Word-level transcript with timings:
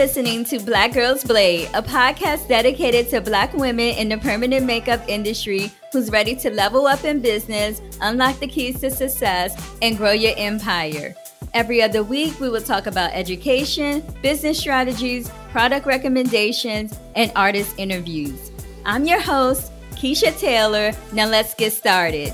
listening 0.00 0.44
to 0.44 0.58
Black 0.58 0.94
Girls 0.94 1.22
Blade, 1.22 1.68
a 1.74 1.82
podcast 1.82 2.48
dedicated 2.48 3.10
to 3.10 3.20
Black 3.20 3.52
women 3.52 3.94
in 3.96 4.08
the 4.08 4.16
permanent 4.16 4.64
makeup 4.64 5.04
industry 5.08 5.70
who's 5.92 6.10
ready 6.10 6.34
to 6.36 6.48
level 6.48 6.86
up 6.86 7.04
in 7.04 7.20
business, 7.20 7.82
unlock 8.00 8.40
the 8.40 8.46
keys 8.46 8.80
to 8.80 8.90
success, 8.90 9.52
and 9.82 9.98
grow 9.98 10.12
your 10.12 10.32
empire. 10.38 11.14
Every 11.52 11.82
other 11.82 12.02
week, 12.02 12.40
we 12.40 12.48
will 12.48 12.62
talk 12.62 12.86
about 12.86 13.10
education, 13.12 14.02
business 14.22 14.58
strategies, 14.58 15.28
product 15.50 15.84
recommendations, 15.84 16.98
and 17.14 17.30
artist 17.36 17.74
interviews. 17.76 18.50
I'm 18.86 19.04
your 19.04 19.20
host, 19.20 19.70
Keisha 19.96 20.34
Taylor. 20.40 20.92
Now 21.12 21.26
let's 21.26 21.52
get 21.52 21.74
started. 21.74 22.32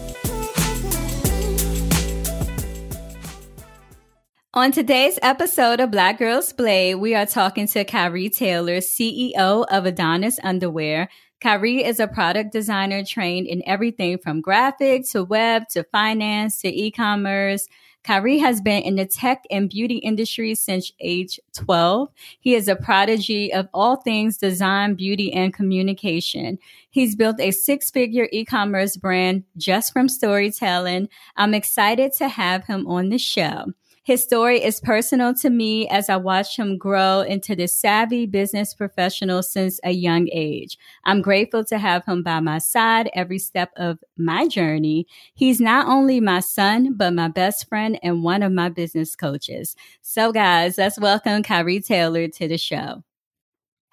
On 4.57 4.73
today's 4.73 5.19
episode 5.21 5.81
of 5.81 5.91
Black 5.91 6.19
Girls 6.19 6.51
Blade, 6.55 6.95
we 6.95 7.15
are 7.15 7.27
talking 7.27 7.67
to 7.67 7.85
Kyrie 7.85 8.31
Taylor, 8.31 8.79
CEO 8.79 9.67
of 9.71 9.85
Adonis 9.85 10.39
Underwear. 10.43 11.11
Kyrie 11.43 11.85
is 11.85 12.01
a 12.01 12.09
product 12.09 12.53
designer 12.53 13.05
trained 13.05 13.47
in 13.49 13.63
everything 13.67 14.17
from 14.17 14.41
graphic 14.41 15.07
to 15.11 15.25
web 15.25 15.69
to 15.73 15.85
finance 15.93 16.63
to 16.63 16.69
e-commerce. 16.69 17.69
Kyrie 18.03 18.39
has 18.39 18.63
been 18.63 18.83
in 18.83 18.97
the 18.97 19.05
tech 19.05 19.45
and 19.51 19.69
beauty 19.69 19.97
industry 19.97 20.55
since 20.55 20.91
age 21.01 21.39
12. 21.55 22.09
He 22.41 22.55
is 22.55 22.67
a 22.67 22.77
prodigy 22.77 23.53
of 23.53 23.69
all 23.75 23.97
things 23.97 24.39
design, 24.39 24.95
beauty, 24.95 25.35
and 25.35 25.53
communication. 25.53 26.59
He's 26.89 27.15
built 27.15 27.41
a 27.41 27.51
six 27.51 27.91
figure 27.91 28.27
e 28.33 28.47
commerce 28.47 28.97
brand 28.97 29.45
just 29.59 29.93
from 29.93 30.09
storytelling. 30.09 31.11
I'm 31.37 31.53
excited 31.53 32.15
to 32.15 32.29
have 32.31 32.65
him 32.65 32.87
on 32.87 33.11
the 33.11 33.19
show. 33.19 33.75
His 34.07 34.23
story 34.23 34.63
is 34.63 34.79
personal 34.79 35.35
to 35.35 35.51
me 35.51 35.89
as 35.89 36.09
I 36.09 36.17
watched 36.17 36.57
him 36.57 36.79
grow 36.79 37.23
into 37.23 37.57
this 37.57 37.75
savvy 37.75 38.25
business 38.25 38.73
professional 38.73 39.43
since 39.43 39.81
a 39.83 39.91
young 39.91 40.29
age. 40.31 40.79
I'm 41.05 41.21
grateful 41.21 41.65
to 41.65 41.77
have 41.77 42.05
him 42.05 42.23
by 42.23 42.39
my 42.39 42.59
side 42.59 43.11
every 43.15 43.41
step 43.41 43.73
of 43.77 43.99
my 44.17 44.47
journey. 44.47 45.09
He's 45.35 45.61
not 45.61 45.89
only 45.89 46.21
my 46.21 46.39
son, 46.39 46.95
but 46.97 47.15
my 47.15 47.27
best 47.27 47.69
friend 47.69 47.99
and 48.01 48.23
one 48.23 48.45
of 48.45 48.53
my 48.53 48.69
business 48.69 49.17
coaches. 49.17 49.75
So 50.03 50.31
guys, 50.31 50.79
let's 50.79 51.01
welcome 51.01 51.43
Kyrie 51.43 51.81
Taylor 51.81 52.29
to 52.29 52.47
the 52.47 52.59
show. 52.59 53.03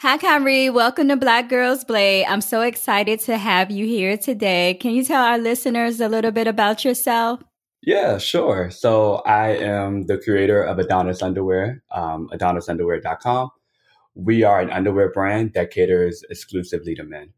Hi, 0.02 0.20
Kyrie. 0.20 0.70
Welcome 0.70 1.08
to 1.08 1.18
Black 1.18 1.50
Girls 1.50 1.84
Blade. 1.84 2.26
I'm 2.26 2.42
so 2.42 2.62
excited 2.62 3.20
to 3.22 3.36
have 3.36 3.72
you 3.72 3.88
here 3.88 4.16
today. 4.16 4.78
Can 4.80 4.92
you 4.92 5.04
tell 5.04 5.24
our 5.24 5.40
listeners 5.40 6.00
a 6.00 6.08
little 6.08 6.32
bit 6.32 6.46
about 6.46 6.86
yourself? 6.86 7.42
Yeah, 7.86 8.18
sure. 8.18 8.72
So 8.72 9.16
I 9.26 9.50
am 9.58 10.04
the 10.04 10.18
creator 10.18 10.64
of 10.64 10.80
Adonis 10.80 11.22
Underwear, 11.22 11.84
um, 11.92 12.30
adonisunderwear.com. 12.34 13.50
We 14.16 14.44
are 14.44 14.62
an 14.62 14.70
underwear 14.70 15.12
brand 15.12 15.52
that 15.56 15.72
caters 15.72 16.24
exclusively 16.30 16.96
to 16.96 17.04
men. 17.04 17.34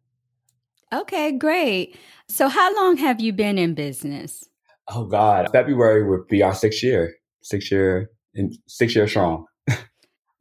Okay, 0.93 1.31
great. 1.31 1.97
So 2.29 2.47
how 2.47 2.75
long 2.75 2.97
have 2.97 3.19
you 3.19 3.33
been 3.33 3.57
in 3.57 3.73
business? 3.73 4.47
Oh 4.87 5.05
God, 5.05 5.51
February 5.51 6.07
would 6.07 6.27
be 6.27 6.43
our 6.43 6.53
sixth 6.53 6.83
year, 6.83 7.15
six 7.41 7.71
year, 7.71 8.11
six 8.67 8.95
year 8.95 9.07
strong. 9.07 9.45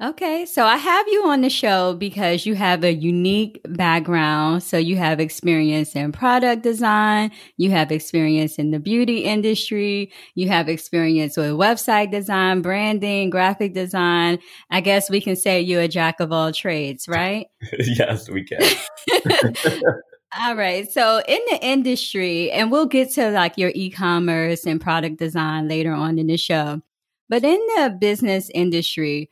Okay, 0.04 0.44
so 0.44 0.66
I 0.66 0.76
have 0.76 1.08
you 1.08 1.24
on 1.28 1.40
the 1.40 1.48
show 1.48 1.94
because 1.94 2.44
you 2.44 2.54
have 2.56 2.84
a 2.84 2.92
unique 2.92 3.58
background. 3.70 4.62
So 4.62 4.76
you 4.76 4.96
have 4.96 5.18
experience 5.18 5.96
in 5.96 6.12
product 6.12 6.62
design, 6.62 7.30
you 7.56 7.70
have 7.70 7.90
experience 7.90 8.56
in 8.56 8.70
the 8.70 8.78
beauty 8.78 9.20
industry, 9.20 10.12
you 10.34 10.48
have 10.48 10.68
experience 10.68 11.38
with 11.38 11.52
website 11.52 12.10
design, 12.10 12.60
branding, 12.60 13.30
graphic 13.30 13.72
design. 13.72 14.40
I 14.70 14.82
guess 14.82 15.08
we 15.08 15.22
can 15.22 15.36
say 15.36 15.62
you're 15.62 15.80
a 15.80 15.88
jack 15.88 16.20
of 16.20 16.32
all 16.32 16.52
trades, 16.52 17.08
right? 17.08 17.46
yes, 17.78 18.28
we 18.28 18.44
can. 18.44 18.60
All 20.38 20.56
right. 20.56 20.90
So 20.90 21.22
in 21.26 21.38
the 21.48 21.64
industry, 21.64 22.50
and 22.50 22.70
we'll 22.70 22.86
get 22.86 23.12
to 23.12 23.30
like 23.30 23.56
your 23.56 23.70
e-commerce 23.74 24.66
and 24.66 24.80
product 24.80 25.16
design 25.16 25.68
later 25.68 25.92
on 25.92 26.18
in 26.18 26.26
the 26.26 26.36
show. 26.36 26.82
But 27.30 27.44
in 27.44 27.60
the 27.76 27.96
business 27.98 28.50
industry, 28.52 29.30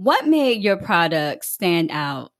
what 0.00 0.26
made 0.26 0.62
your 0.62 0.78
products 0.78 1.50
stand 1.50 1.90
out? 1.90 2.32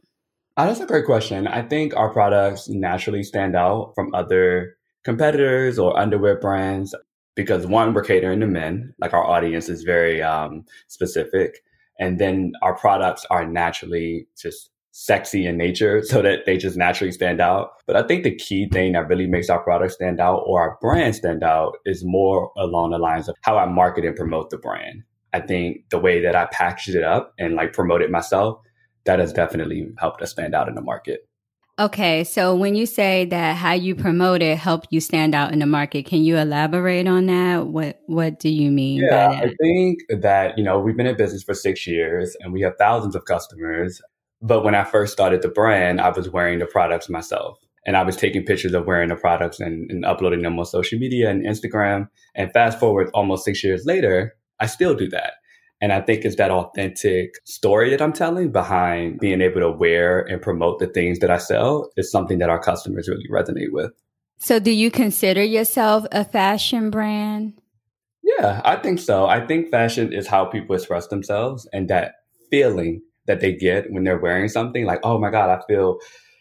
Oh, 0.56 0.64
that's 0.64 0.80
a 0.80 0.86
great 0.86 1.04
question. 1.04 1.46
I 1.46 1.60
think 1.60 1.94
our 1.94 2.10
products 2.10 2.70
naturally 2.70 3.22
stand 3.22 3.54
out 3.54 3.92
from 3.94 4.14
other 4.14 4.78
competitors 5.04 5.78
or 5.78 5.98
underwear 5.98 6.40
brands 6.40 6.94
because 7.36 7.66
one, 7.66 7.92
we're 7.92 8.02
catering 8.02 8.40
to 8.40 8.46
men, 8.46 8.94
like 8.98 9.12
our 9.12 9.24
audience 9.24 9.68
is 9.68 9.82
very 9.82 10.22
um, 10.22 10.64
specific. 10.88 11.58
And 11.98 12.18
then 12.18 12.52
our 12.62 12.74
products 12.74 13.26
are 13.28 13.46
naturally 13.46 14.26
just 14.40 14.70
sexy 14.92 15.46
in 15.46 15.58
nature 15.58 16.02
so 16.04 16.22
that 16.22 16.46
they 16.46 16.56
just 16.56 16.78
naturally 16.78 17.12
stand 17.12 17.42
out. 17.42 17.72
But 17.86 17.96
I 17.96 18.04
think 18.04 18.24
the 18.24 18.34
key 18.34 18.70
thing 18.70 18.92
that 18.92 19.08
really 19.08 19.26
makes 19.26 19.50
our 19.50 19.62
product 19.62 19.92
stand 19.92 20.18
out 20.18 20.44
or 20.46 20.62
our 20.62 20.78
brand 20.80 21.14
stand 21.14 21.42
out 21.42 21.76
is 21.84 22.04
more 22.06 22.52
along 22.56 22.92
the 22.92 22.98
lines 22.98 23.28
of 23.28 23.36
how 23.42 23.58
I 23.58 23.66
market 23.66 24.06
and 24.06 24.16
promote 24.16 24.48
the 24.48 24.56
brand. 24.56 25.02
I 25.32 25.40
think 25.40 25.88
the 25.90 25.98
way 25.98 26.20
that 26.22 26.34
I 26.34 26.46
packaged 26.46 26.94
it 26.96 27.04
up 27.04 27.34
and 27.38 27.54
like 27.54 27.72
promoted 27.72 28.10
myself, 28.10 28.60
that 29.04 29.18
has 29.18 29.32
definitely 29.32 29.88
helped 29.98 30.22
us 30.22 30.30
stand 30.30 30.54
out 30.54 30.68
in 30.68 30.74
the 30.74 30.82
market. 30.82 31.26
Okay, 31.78 32.24
so 32.24 32.54
when 32.54 32.74
you 32.74 32.84
say 32.84 33.24
that 33.26 33.56
how 33.56 33.72
you 33.72 33.94
promote 33.94 34.42
it 34.42 34.58
helped 34.58 34.88
you 34.90 35.00
stand 35.00 35.34
out 35.34 35.52
in 35.52 35.60
the 35.60 35.66
market, 35.66 36.04
can 36.04 36.22
you 36.22 36.36
elaborate 36.36 37.08
on 37.08 37.24
that? 37.26 37.68
What 37.68 38.02
what 38.06 38.38
do 38.38 38.50
you 38.50 38.70
mean 38.70 39.02
yeah, 39.02 39.30
I 39.30 39.54
think 39.58 40.00
that, 40.10 40.58
you 40.58 40.64
know, 40.64 40.78
we've 40.78 40.96
been 40.96 41.06
in 41.06 41.16
business 41.16 41.42
for 41.42 41.54
6 41.54 41.86
years 41.86 42.36
and 42.40 42.52
we 42.52 42.60
have 42.60 42.74
thousands 42.76 43.14
of 43.14 43.24
customers, 43.24 44.02
but 44.42 44.62
when 44.62 44.74
I 44.74 44.84
first 44.84 45.12
started 45.14 45.40
the 45.40 45.48
brand, 45.48 46.02
I 46.02 46.10
was 46.10 46.28
wearing 46.28 46.58
the 46.58 46.66
products 46.66 47.08
myself. 47.08 47.58
And 47.86 47.96
I 47.96 48.02
was 48.02 48.14
taking 48.14 48.44
pictures 48.44 48.74
of 48.74 48.86
wearing 48.86 49.08
the 49.08 49.16
products 49.16 49.58
and, 49.58 49.90
and 49.90 50.04
uploading 50.04 50.42
them 50.42 50.58
on 50.58 50.66
social 50.66 50.98
media 50.98 51.30
and 51.30 51.46
Instagram. 51.46 52.10
And 52.34 52.52
fast 52.52 52.78
forward 52.78 53.08
almost 53.14 53.46
six 53.46 53.64
years 53.64 53.86
later, 53.86 54.36
I 54.60 54.66
still 54.66 54.94
do 54.94 55.08
that. 55.08 55.34
And 55.80 55.92
I 55.92 56.00
think 56.02 56.24
it's 56.24 56.36
that 56.36 56.50
authentic 56.50 57.34
story 57.46 57.90
that 57.90 58.02
I'm 58.02 58.12
telling 58.12 58.52
behind 58.52 59.18
being 59.18 59.40
able 59.40 59.60
to 59.60 59.70
wear 59.70 60.20
and 60.20 60.42
promote 60.42 60.78
the 60.78 60.86
things 60.86 61.20
that 61.20 61.30
I 61.30 61.38
sell 61.38 61.90
is 61.96 62.10
something 62.10 62.38
that 62.38 62.50
our 62.50 62.60
customers 62.60 63.08
really 63.08 63.28
resonate 63.32 63.72
with. 63.72 63.92
So, 64.38 64.58
do 64.58 64.70
you 64.70 64.90
consider 64.90 65.42
yourself 65.42 66.06
a 66.12 66.24
fashion 66.24 66.90
brand? 66.90 67.54
Yeah, 68.22 68.60
I 68.64 68.76
think 68.76 68.98
so. 68.98 69.26
I 69.26 69.46
think 69.46 69.70
fashion 69.70 70.12
is 70.12 70.26
how 70.26 70.44
people 70.44 70.76
express 70.76 71.06
themselves 71.08 71.68
and 71.72 71.88
that 71.88 72.14
feeling 72.50 73.00
that 73.26 73.40
they 73.40 73.54
get 73.54 73.90
when 73.90 74.04
they're 74.04 74.18
wearing 74.18 74.48
something 74.48 74.84
like, 74.84 75.00
oh 75.02 75.18
my 75.18 75.30
God, 75.30 75.50
I 75.50 75.62
feel, 75.66 75.98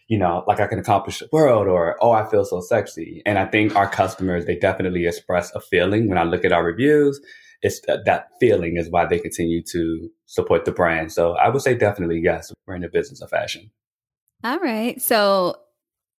you 0.08 0.18
know, 0.18 0.44
like 0.46 0.60
I 0.60 0.66
can 0.66 0.78
accomplish 0.78 1.20
the 1.20 1.28
world 1.32 1.66
or, 1.66 1.96
oh, 2.00 2.12
I 2.12 2.28
feel 2.28 2.44
so 2.44 2.60
sexy. 2.60 3.22
And 3.24 3.38
I 3.38 3.46
think 3.46 3.76
our 3.76 3.88
customers, 3.88 4.44
they 4.44 4.56
definitely 4.56 5.06
express 5.06 5.54
a 5.54 5.60
feeling 5.60 6.08
when 6.08 6.18
I 6.18 6.24
look 6.24 6.44
at 6.44 6.52
our 6.52 6.64
reviews 6.64 7.20
it's 7.62 7.80
that, 7.86 8.04
that 8.06 8.28
feeling 8.40 8.76
is 8.76 8.88
why 8.90 9.06
they 9.06 9.18
continue 9.18 9.62
to 9.62 10.10
support 10.26 10.64
the 10.64 10.72
brand. 10.72 11.12
So 11.12 11.32
I 11.32 11.48
would 11.48 11.62
say 11.62 11.74
definitely 11.74 12.20
yes, 12.22 12.52
we're 12.66 12.74
in 12.74 12.82
the 12.82 12.88
business 12.88 13.20
of 13.20 13.30
fashion. 13.30 13.70
All 14.42 14.58
right. 14.58 15.00
So 15.00 15.56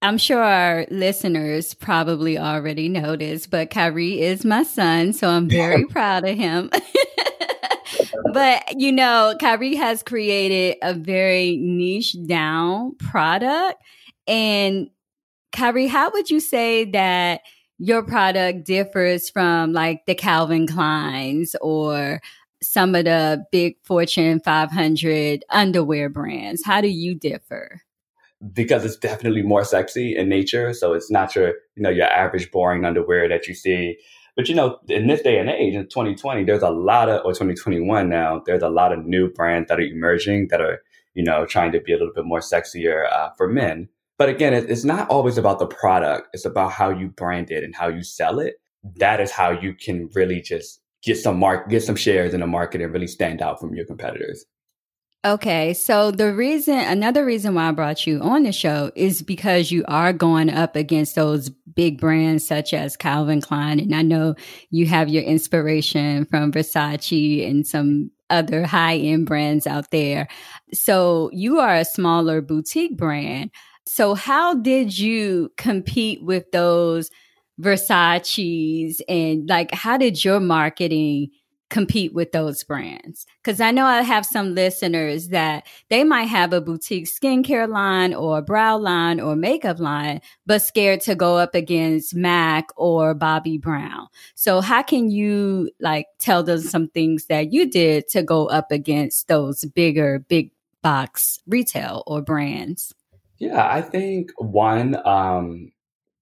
I'm 0.04 0.18
sure 0.18 0.42
our 0.42 0.86
listeners 0.90 1.74
probably 1.74 2.38
already 2.38 2.90
know 2.90 3.16
this, 3.16 3.48
but 3.48 3.70
Kyrie 3.70 4.22
is 4.22 4.44
my 4.44 4.64
son, 4.64 5.14
so 5.14 5.30
I'm 5.30 5.48
very 5.48 5.86
proud 5.90 6.28
of 6.28 6.36
him. 6.36 6.72
but 8.34 8.80
you 8.80 8.92
know, 8.92 9.36
Kyrie 9.40 9.76
has 9.76 10.02
created 10.04 10.78
a 10.82 10.94
very 10.94 11.58
niche 11.58 12.16
down 12.26 12.96
product. 12.96 13.82
And 14.28 14.90
Kyrie, 15.52 15.88
how 15.88 16.12
would 16.12 16.30
you 16.30 16.40
say 16.40 16.86
that 16.86 17.42
your 17.82 18.04
product 18.04 18.64
differs 18.64 19.28
from 19.32 19.74
like 19.74 20.06
the 20.06 20.14
Calvin 20.14 20.68
Kleins 20.68 21.56
or 21.62 22.22
some 22.62 22.94
of 22.94 23.06
the 23.06 23.44
big 23.52 23.76
Fortune 23.84 24.40
500 24.40 25.44
underwear 25.50 26.08
brands? 26.08 26.64
How 26.64 26.80
do 26.80 26.88
you 26.88 27.16
differ? 27.16 27.82
Because 28.54 28.86
it's 28.86 28.98
definitely 28.98 29.42
more 29.42 29.64
sexy 29.64 30.16
in 30.16 30.30
nature. 30.30 30.74
So 30.76 30.94
it's 30.94 31.10
not 31.10 31.36
your, 31.36 31.56
you 31.76 31.82
know, 31.82 31.90
your 31.90 32.06
average 32.06 32.52
boring 32.52 32.86
underwear 32.86 33.28
that 33.28 33.48
you 33.48 33.56
see. 33.56 33.98
But 34.36 34.48
you 34.48 34.54
know, 34.54 34.78
in 34.88 35.08
this 35.08 35.24
day 35.24 35.40
and 35.40 35.50
age, 35.50 35.74
in 35.74 35.84
2020, 35.88 36.44
there's 36.44 36.62
a 36.62 36.70
lot 36.70 37.10
of, 37.10 37.26
or 37.26 37.32
2021 37.32 38.08
now, 38.08 38.44
there's 38.46 38.62
a 38.62 38.70
lot 38.70 38.94
of 38.94 39.06
new 39.08 39.28
brands 39.32 39.70
that 39.70 39.80
are 39.80 39.84
emerging 39.84 40.50
that 40.50 40.62
are, 40.62 40.84
you 41.16 41.24
know, 41.24 41.48
trying 41.48 41.72
to 41.72 41.82
be 41.82 41.94
a 41.94 41.98
little 41.98 42.14
bit 42.14 42.26
more 42.26 42.42
sexier 42.42 43.12
uh, 43.12 43.32
for 43.38 43.48
men. 43.48 43.90
But 44.22 44.30
again, 44.30 44.54
it's 44.54 44.84
not 44.84 45.10
always 45.10 45.40
about 45.40 45.58
the 45.58 45.66
product. 45.66 46.28
It's 46.32 46.46
about 46.46 46.74
how 46.74 46.92
you 46.92 47.08
brand 47.08 47.50
it 47.50 47.64
and 47.64 47.74
how 47.74 47.88
you 47.88 48.04
sell 48.04 48.38
it. 48.40 48.62
That 48.98 49.20
is 49.20 49.32
how 49.32 49.50
you 49.50 49.74
can 49.74 50.12
really 50.14 50.44
just 50.44 50.80
get 51.02 51.18
some 51.18 51.40
mark, 51.40 51.72
get 51.72 51.82
some 51.82 51.96
shares 51.96 52.36
in 52.36 52.42
the 52.42 52.46
market 52.46 52.82
and 52.82 52.94
really 52.94 53.08
stand 53.08 53.42
out 53.42 53.60
from 53.60 53.74
your 53.74 53.84
competitors. 53.84 54.46
Okay, 55.26 55.74
so 55.74 56.12
the 56.12 56.36
reason, 56.36 56.78
another 56.78 57.26
reason 57.26 57.56
why 57.56 57.70
I 57.70 57.72
brought 57.72 58.06
you 58.06 58.20
on 58.22 58.44
the 58.44 58.52
show 58.52 58.92
is 58.96 59.24
because 59.24 59.72
you 59.72 59.84
are 59.88 60.14
going 60.14 60.52
up 60.52 60.76
against 60.76 61.16
those 61.16 61.50
big 61.50 62.00
brands 62.00 62.48
such 62.48 62.76
as 62.76 62.96
Calvin 62.96 63.42
Klein. 63.42 63.80
And 63.80 63.96
I 63.96 64.04
know 64.04 64.36
you 64.70 64.86
have 64.86 65.10
your 65.10 65.24
inspiration 65.24 66.26
from 66.26 66.52
Versace 66.52 67.50
and 67.50 67.66
some 67.66 68.12
other 68.30 68.68
high 68.68 68.98
end 68.98 69.26
brands 69.26 69.66
out 69.66 69.90
there. 69.90 70.28
So 70.74 71.32
you 71.34 71.60
are 71.60 71.76
a 71.76 71.86
smaller 71.86 72.40
boutique 72.42 72.98
brand. 72.98 73.50
So 73.86 74.16
how 74.16 74.56
did 74.56 74.98
you 74.98 75.52
compete 75.58 76.24
with 76.24 76.52
those 76.52 77.10
Versace's 77.60 79.02
and 79.08 79.48
like 79.48 79.72
how 79.74 79.98
did 79.98 80.24
your 80.24 80.40
marketing 80.40 81.30
compete 81.70 82.14
with 82.14 82.32
those 82.32 82.64
brands? 82.64 83.26
Because 83.42 83.62
I 83.62 83.72
know 83.72 83.86
I 83.86 84.02
have 84.02 84.26
some 84.26 84.54
listeners 84.54 85.30
that 85.30 85.66
they 85.90 86.04
might 86.04 86.26
have 86.26 86.54
a 86.54 86.62
boutique 86.62 87.08
skincare 87.08 87.68
line 87.68 88.14
or 88.14 88.38
a 88.40 88.42
brow 88.42 88.78
line 88.78 89.20
or 89.20 89.36
makeup 89.36 89.80
line, 89.80 90.22
but 90.46 90.62
scared 90.62 91.02
to 91.02 91.16
go 91.16 91.38
up 91.38 91.56
against 91.56 92.14
MAC 92.14 92.68
or 92.76 93.16
Bobbi 93.16 93.60
Brown. 93.60 94.08
So 94.36 94.62
how 94.62 94.84
can 94.84 95.10
you 95.10 95.72
like 95.80 96.08
tell 96.20 96.44
them 96.44 96.60
some 96.60 96.90
things 96.90 97.26
that 97.28 97.54
you 97.54 97.70
did 97.70 98.08
to 98.10 98.22
go 98.22 98.48
up 98.48 98.72
against 98.72 99.28
those 99.28 99.64
bigger, 99.66 100.20
big 100.20 100.52
box 100.84 101.40
retail 101.48 102.04
or 102.06 102.22
brands? 102.22 102.94
Yeah, 103.42 103.68
I 103.68 103.82
think 103.82 104.30
one, 104.38 104.96
um, 105.04 105.72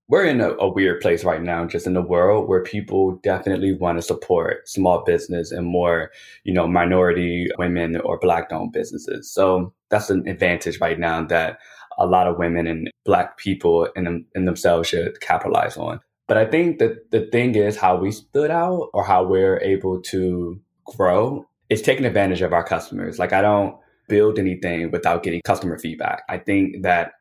we're 0.08 0.24
in 0.24 0.40
a, 0.40 0.52
a, 0.52 0.70
weird 0.70 1.02
place 1.02 1.26
right 1.26 1.42
now, 1.42 1.66
just 1.66 1.86
in 1.86 1.94
the 1.94 2.02
world 2.02 2.48
where 2.48 2.64
people 2.64 3.20
definitely 3.22 3.74
want 3.74 3.98
to 3.98 4.02
support 4.02 4.70
small 4.70 5.04
business 5.04 5.52
and 5.52 5.68
more, 5.68 6.12
you 6.46 6.54
know, 6.54 6.66
minority 6.66 7.50
women 7.58 7.98
or 7.98 8.20
black 8.20 8.54
owned 8.54 8.72
businesses. 8.72 9.30
So 9.30 9.74
that's 9.90 10.10
an 10.10 10.30
advantage 10.30 10.80
right 10.80 10.98
now 10.98 11.26
that 11.26 11.60
a 11.98 12.06
lot 12.06 12.28
of 12.28 12.38
women 12.38 12.66
and 12.68 12.90
black 13.04 13.38
people 13.38 13.90
in, 13.98 14.26
in 14.34 14.46
themselves 14.46 14.88
should 14.88 15.20
capitalize 15.20 15.76
on. 15.76 16.00
But 16.30 16.38
I 16.38 16.46
think 16.46 16.80
that 16.80 17.12
the 17.12 17.26
thing 17.34 17.54
is 17.56 17.76
how 17.76 17.98
we 17.98 18.14
stood 18.14 18.50
out 18.50 18.92
or 18.94 19.04
how 19.04 19.26
we're 19.26 19.60
able 19.60 20.02
to 20.04 20.58
grow 20.86 21.46
is 21.68 21.82
taking 21.82 22.06
advantage 22.06 22.42
of 22.42 22.54
our 22.54 22.64
customers. 22.64 23.20
Like 23.20 23.34
I 23.34 23.42
don't 23.42 23.76
build 24.10 24.38
anything 24.38 24.92
without 24.92 25.24
getting 25.24 25.42
customer 25.46 25.80
feedback. 25.80 26.24
I 26.28 26.38
think 26.38 26.84
that 26.84 27.14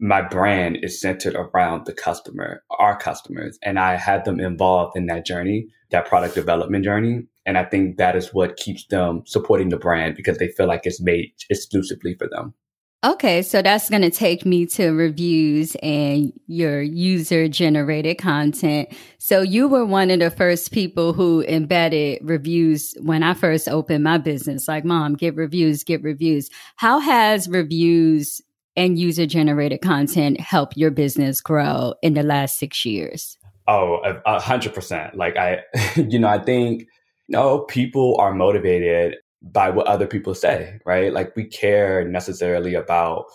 my 0.00 0.20
brand 0.20 0.78
is 0.82 1.00
centered 1.00 1.34
around 1.34 1.86
the 1.86 1.92
customer, 1.92 2.62
our 2.78 2.96
customers, 2.96 3.58
and 3.62 3.78
I 3.78 3.96
had 3.96 4.24
them 4.24 4.38
involved 4.38 4.96
in 4.96 5.06
that 5.06 5.24
journey, 5.24 5.68
that 5.90 6.06
product 6.06 6.34
development 6.34 6.84
journey. 6.84 7.22
And 7.46 7.56
I 7.56 7.64
think 7.64 7.96
that 7.96 8.16
is 8.16 8.34
what 8.34 8.56
keeps 8.56 8.86
them 8.86 9.22
supporting 9.26 9.68
the 9.70 9.76
brand 9.76 10.16
because 10.16 10.38
they 10.38 10.48
feel 10.48 10.66
like 10.66 10.82
it's 10.84 11.00
made 11.00 11.32
exclusively 11.50 12.14
for 12.14 12.28
them. 12.28 12.54
Okay, 13.04 13.42
so 13.42 13.60
that's 13.60 13.90
going 13.90 14.00
to 14.00 14.10
take 14.10 14.46
me 14.46 14.64
to 14.64 14.92
reviews 14.92 15.76
and 15.82 16.32
your 16.46 16.80
user 16.80 17.48
generated 17.48 18.16
content. 18.16 18.88
So 19.18 19.42
you 19.42 19.68
were 19.68 19.84
one 19.84 20.10
of 20.10 20.20
the 20.20 20.30
first 20.30 20.72
people 20.72 21.12
who 21.12 21.42
embedded 21.42 22.20
reviews 22.22 22.94
when 23.02 23.22
I 23.22 23.34
first 23.34 23.68
opened 23.68 24.04
my 24.04 24.16
business. 24.16 24.66
Like, 24.66 24.86
mom, 24.86 25.16
get 25.16 25.36
reviews, 25.36 25.84
get 25.84 26.02
reviews. 26.02 26.48
How 26.76 26.98
has 26.98 27.46
reviews 27.46 28.40
and 28.74 28.98
user 28.98 29.26
generated 29.26 29.82
content 29.82 30.40
help 30.40 30.74
your 30.74 30.90
business 30.90 31.42
grow 31.42 31.92
in 32.00 32.14
the 32.14 32.22
last 32.22 32.58
six 32.58 32.86
years? 32.86 33.36
Oh, 33.68 33.98
a 34.24 34.40
hundred 34.40 34.72
percent. 34.72 35.14
Like 35.14 35.36
I, 35.36 35.58
you 35.96 36.18
know, 36.18 36.28
I 36.28 36.38
think, 36.38 36.86
know, 37.28 37.60
people 37.60 38.16
are 38.18 38.32
motivated 38.32 39.16
by 39.52 39.70
what 39.70 39.86
other 39.86 40.06
people 40.06 40.34
say, 40.34 40.78
right? 40.86 41.12
Like 41.12 41.36
we 41.36 41.44
care 41.44 42.04
necessarily 42.08 42.74
about 42.74 43.26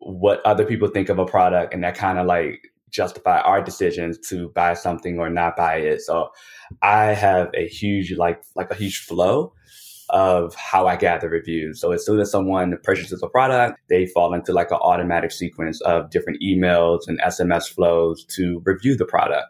what 0.00 0.44
other 0.44 0.64
people 0.64 0.88
think 0.88 1.08
of 1.08 1.18
a 1.18 1.24
product 1.24 1.72
and 1.72 1.82
that 1.82 1.94
kind 1.94 2.18
of 2.18 2.26
like 2.26 2.68
justify 2.90 3.40
our 3.40 3.62
decisions 3.62 4.18
to 4.28 4.48
buy 4.50 4.74
something 4.74 5.18
or 5.18 5.28
not 5.30 5.56
buy 5.56 5.76
it. 5.76 6.00
So 6.02 6.30
I 6.82 7.06
have 7.06 7.50
a 7.54 7.66
huge 7.66 8.12
like 8.16 8.42
like 8.54 8.70
a 8.70 8.74
huge 8.74 8.98
flow 8.98 9.52
of 10.10 10.54
how 10.54 10.86
I 10.86 10.96
gather 10.96 11.28
reviews. 11.28 11.80
So 11.80 11.92
as 11.92 12.04
soon 12.04 12.18
as 12.20 12.30
someone 12.30 12.78
purchases 12.82 13.22
a 13.22 13.28
product, 13.28 13.78
they 13.88 14.06
fall 14.06 14.32
into 14.32 14.52
like 14.52 14.70
an 14.70 14.78
automatic 14.78 15.32
sequence 15.32 15.80
of 15.82 16.10
different 16.10 16.42
emails 16.42 17.00
and 17.06 17.20
SMS 17.20 17.68
flows 17.68 18.24
to 18.36 18.62
review 18.64 18.96
the 18.96 19.04
product. 19.04 19.46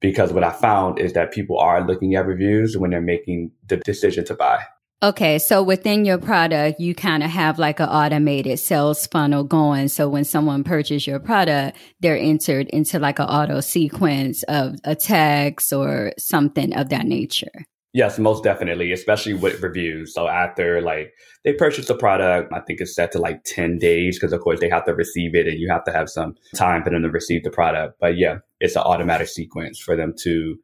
Because 0.00 0.32
what 0.32 0.44
I 0.44 0.52
found 0.52 1.00
is 1.00 1.14
that 1.14 1.32
people 1.32 1.58
are 1.58 1.84
looking 1.84 2.14
at 2.14 2.26
reviews 2.26 2.76
when 2.76 2.90
they're 2.90 3.00
making 3.00 3.50
the 3.66 3.78
decision 3.78 4.24
to 4.26 4.34
buy. 4.34 4.62
Okay, 5.02 5.38
so 5.38 5.62
within 5.62 6.06
your 6.06 6.16
product, 6.16 6.80
you 6.80 6.94
kind 6.94 7.22
of 7.22 7.28
have 7.28 7.58
like 7.58 7.80
an 7.80 7.88
automated 7.88 8.58
sales 8.58 9.06
funnel 9.06 9.44
going. 9.44 9.88
So 9.88 10.08
when 10.08 10.24
someone 10.24 10.64
purchases 10.64 11.06
your 11.06 11.20
product, 11.20 11.76
they're 12.00 12.16
entered 12.16 12.68
into 12.68 12.98
like 12.98 13.18
an 13.18 13.26
auto 13.26 13.60
sequence 13.60 14.42
of 14.44 14.76
a 14.84 14.94
text 14.94 15.70
or 15.70 16.12
something 16.18 16.74
of 16.74 16.88
that 16.88 17.04
nature. 17.04 17.66
Yes, 17.92 18.18
most 18.18 18.42
definitely, 18.42 18.90
especially 18.90 19.34
with 19.34 19.62
reviews. 19.62 20.14
So 20.14 20.28
after 20.28 20.80
like 20.80 21.12
they 21.44 21.52
purchase 21.52 21.88
the 21.88 21.94
product, 21.94 22.50
I 22.54 22.60
think 22.60 22.80
it's 22.80 22.94
set 22.94 23.12
to 23.12 23.18
like 23.18 23.44
10 23.44 23.76
days 23.76 24.18
because 24.18 24.32
of 24.32 24.40
course 24.40 24.60
they 24.60 24.70
have 24.70 24.86
to 24.86 24.94
receive 24.94 25.34
it 25.34 25.46
and 25.46 25.58
you 25.58 25.68
have 25.70 25.84
to 25.84 25.92
have 25.92 26.08
some 26.08 26.36
time 26.54 26.82
for 26.82 26.88
them 26.88 27.02
to 27.02 27.10
receive 27.10 27.44
the 27.44 27.50
product. 27.50 27.98
But 28.00 28.16
yeah, 28.16 28.36
it's 28.60 28.76
an 28.76 28.82
automatic 28.82 29.28
sequence 29.28 29.78
for 29.78 29.94
them 29.94 30.14
to 30.22 30.56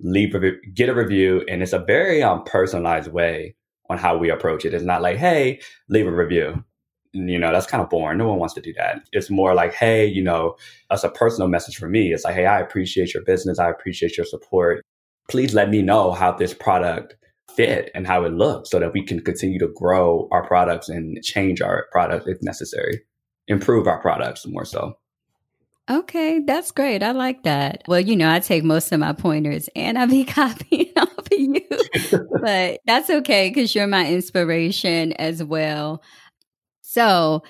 leave 0.00 0.32
get 0.74 0.88
a 0.88 0.94
review 0.94 1.44
and 1.48 1.60
it's 1.60 1.72
a 1.72 1.78
very 1.78 2.22
um, 2.22 2.44
personalized 2.44 3.12
way 3.12 3.56
on 3.90 3.98
how 3.98 4.16
we 4.16 4.30
approach 4.30 4.64
it. 4.64 4.72
It's 4.72 4.84
not 4.84 5.02
like, 5.02 5.18
hey, 5.18 5.60
leave 5.90 6.06
a 6.06 6.12
review. 6.12 6.64
You 7.12 7.38
know, 7.38 7.52
that's 7.52 7.66
kind 7.66 7.82
of 7.82 7.90
boring. 7.90 8.16
No 8.16 8.28
one 8.28 8.38
wants 8.38 8.54
to 8.54 8.60
do 8.62 8.72
that. 8.74 9.02
It's 9.12 9.28
more 9.28 9.52
like, 9.52 9.74
hey, 9.74 10.06
you 10.06 10.22
know, 10.22 10.56
that's 10.88 11.04
a 11.04 11.10
personal 11.10 11.48
message 11.48 11.76
for 11.76 11.88
me. 11.88 12.12
It's 12.12 12.24
like, 12.24 12.36
hey, 12.36 12.46
I 12.46 12.60
appreciate 12.60 13.12
your 13.12 13.24
business. 13.24 13.58
I 13.58 13.68
appreciate 13.68 14.16
your 14.16 14.26
support 14.26 14.82
please 15.30 15.54
let 15.54 15.70
me 15.70 15.80
know 15.80 16.12
how 16.12 16.32
this 16.32 16.52
product 16.52 17.16
fit 17.54 17.90
and 17.94 18.06
how 18.06 18.24
it 18.24 18.32
looks 18.32 18.70
so 18.70 18.78
that 18.78 18.92
we 18.92 19.02
can 19.02 19.20
continue 19.20 19.58
to 19.58 19.72
grow 19.74 20.28
our 20.32 20.46
products 20.46 20.88
and 20.88 21.22
change 21.22 21.60
our 21.60 21.86
product 21.92 22.26
if 22.28 22.42
necessary, 22.42 23.00
improve 23.46 23.86
our 23.86 24.00
products 24.00 24.46
more 24.46 24.64
so. 24.64 24.94
Okay, 25.90 26.38
that's 26.46 26.70
great. 26.70 27.02
I 27.02 27.10
like 27.10 27.42
that. 27.42 27.82
Well, 27.88 27.98
you 27.98 28.14
know, 28.14 28.30
I 28.30 28.38
take 28.38 28.62
most 28.62 28.92
of 28.92 29.00
my 29.00 29.12
pointers 29.12 29.68
and 29.74 29.98
I 29.98 30.06
be 30.06 30.24
copying 30.24 30.92
off 30.96 31.18
of 31.18 31.32
you, 31.32 31.66
but 32.40 32.78
that's 32.86 33.10
okay 33.10 33.50
because 33.50 33.74
you're 33.74 33.88
my 33.88 34.08
inspiration 34.08 35.12
as 35.14 35.42
well. 35.42 36.00
So, 36.82 37.42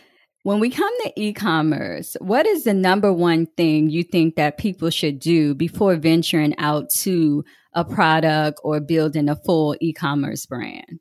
when 0.43 0.59
we 0.59 0.71
come 0.71 0.93
to 1.03 1.13
e 1.17 1.35
commerce, 1.35 2.17
what 2.19 2.47
is 2.47 2.65
the 2.65 2.73
number 2.73 3.13
one 3.13 3.45
thing 3.45 3.91
you 3.91 4.03
think 4.03 4.37
that 4.37 4.57
people 4.57 4.89
should 4.89 5.19
do 5.19 5.55
before 5.55 5.97
venturing 5.97 6.57
out 6.57 6.89
to 7.01 7.45
a 7.75 7.85
product 7.85 8.59
or 8.65 8.81
building 8.81 9.29
a 9.29 9.37
full 9.37 9.77
e 9.83 9.93
commerce 9.93 10.47
brand? 10.47 10.99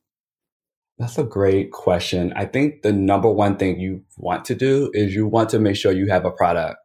That's 0.98 1.18
a 1.18 1.24
great 1.24 1.72
question. 1.72 2.34
I 2.36 2.44
think 2.48 2.82
the 2.82 2.92
number 2.92 3.32
one 3.32 3.56
thing 3.56 3.80
you 3.80 4.04
want 4.18 4.44
to 4.46 4.56
do 4.56 4.92
is 4.94 5.16
you 5.16 5.26
want 5.26 5.48
to 5.52 5.60
make 5.60 5.78
sure 5.78 5.94
you 5.94 6.08
have 6.08 6.26
a 6.26 6.32
product 6.32 6.80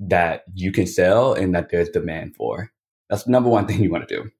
that 0.00 0.44
you 0.54 0.72
can 0.72 0.86
sell 0.86 1.34
and 1.34 1.54
that 1.54 1.70
there's 1.70 1.90
demand 1.90 2.34
for. 2.34 2.72
That's 3.08 3.24
the 3.24 3.30
number 3.30 3.50
one 3.50 3.66
thing 3.66 3.82
you 3.82 3.90
want 3.90 4.08
to 4.08 4.14
do. 4.14 4.30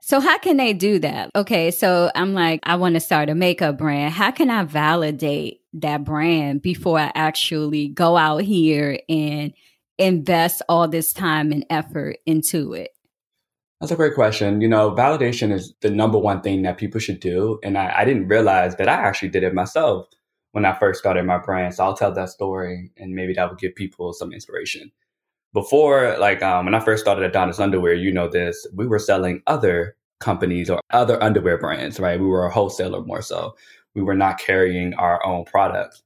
So 0.00 0.20
how 0.20 0.38
can 0.38 0.56
they 0.56 0.72
do 0.72 0.98
that? 1.00 1.30
Okay, 1.34 1.70
so 1.70 2.10
I'm 2.14 2.32
like, 2.32 2.60
I 2.62 2.76
want 2.76 2.94
to 2.94 3.00
start 3.00 3.28
a 3.28 3.34
makeup 3.34 3.76
brand. 3.76 4.14
How 4.14 4.30
can 4.30 4.48
I 4.48 4.62
validate 4.62 5.60
that 5.74 6.04
brand 6.04 6.62
before 6.62 6.98
I 6.98 7.12
actually 7.14 7.88
go 7.88 8.16
out 8.16 8.42
here 8.42 9.00
and 9.08 9.52
invest 9.98 10.62
all 10.68 10.88
this 10.88 11.12
time 11.12 11.52
and 11.52 11.66
effort 11.68 12.18
into 12.24 12.72
it? 12.72 12.90
That's 13.80 13.92
a 13.92 13.96
great 13.96 14.14
question. 14.14 14.60
You 14.60 14.68
know, 14.68 14.92
validation 14.92 15.52
is 15.52 15.74
the 15.82 15.90
number 15.90 16.18
one 16.18 16.40
thing 16.40 16.62
that 16.62 16.78
people 16.78 17.00
should 17.00 17.20
do. 17.20 17.58
And 17.62 17.76
I, 17.76 17.92
I 17.98 18.04
didn't 18.04 18.28
realize 18.28 18.76
that 18.76 18.88
I 18.88 18.94
actually 18.94 19.28
did 19.28 19.42
it 19.42 19.54
myself 19.54 20.06
when 20.52 20.64
I 20.64 20.78
first 20.78 21.00
started 21.00 21.24
my 21.26 21.38
brand. 21.38 21.74
So 21.74 21.84
I'll 21.84 21.96
tell 21.96 22.12
that 22.12 22.30
story 22.30 22.90
and 22.96 23.14
maybe 23.14 23.34
that 23.34 23.48
will 23.48 23.56
give 23.56 23.74
people 23.74 24.12
some 24.12 24.32
inspiration. 24.32 24.90
Before, 25.54 26.16
like 26.18 26.42
um, 26.42 26.66
when 26.66 26.74
I 26.74 26.80
first 26.80 27.02
started 27.02 27.24
at 27.24 27.30
Adonis 27.30 27.58
Underwear, 27.58 27.94
you 27.94 28.12
know 28.12 28.28
this, 28.28 28.66
we 28.74 28.86
were 28.86 28.98
selling 28.98 29.42
other 29.46 29.96
companies 30.20 30.68
or 30.68 30.80
other 30.90 31.22
underwear 31.22 31.58
brands, 31.58 31.98
right? 31.98 32.20
We 32.20 32.26
were 32.26 32.44
a 32.44 32.50
wholesaler 32.50 33.02
more 33.02 33.22
so. 33.22 33.56
We 33.94 34.02
were 34.02 34.14
not 34.14 34.38
carrying 34.38 34.94
our 34.94 35.24
own 35.24 35.44
products. 35.44 36.02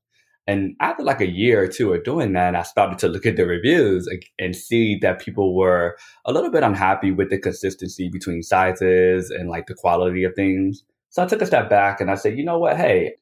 And 0.46 0.75
after 0.80 1.02
like 1.02 1.20
a 1.20 1.30
year 1.30 1.62
or 1.62 1.68
two 1.68 1.92
of 1.92 2.04
doing 2.04 2.32
that, 2.32 2.54
I 2.56 2.62
started 2.62 2.99
to 2.99 3.08
look 3.08 3.26
at 3.26 3.37
the 3.37 3.46
reviews 3.46 4.08
and 4.38 4.56
see 4.56 4.99
that 5.00 5.20
people 5.20 5.54
were 5.56 5.96
a 6.25 6.32
little 6.32 6.50
bit 6.50 6.64
unhappy 6.64 7.12
with 7.12 7.30
the 7.30 7.38
consistency 7.38 8.08
between 8.08 8.42
sizes 8.42 9.30
and 9.30 9.49
like 9.49 9.66
the 9.66 9.75
quality 9.75 10.25
of 10.25 10.34
things. 10.34 10.82
So 11.11 11.22
I 11.22 11.26
took 11.26 11.42
a 11.42 11.46
step 11.46 11.70
back 11.70 12.00
and 12.00 12.11
I 12.11 12.16
said, 12.16 12.37
you 12.37 12.44
know 12.44 12.58
what? 12.58 12.76
Hey, 12.76 13.14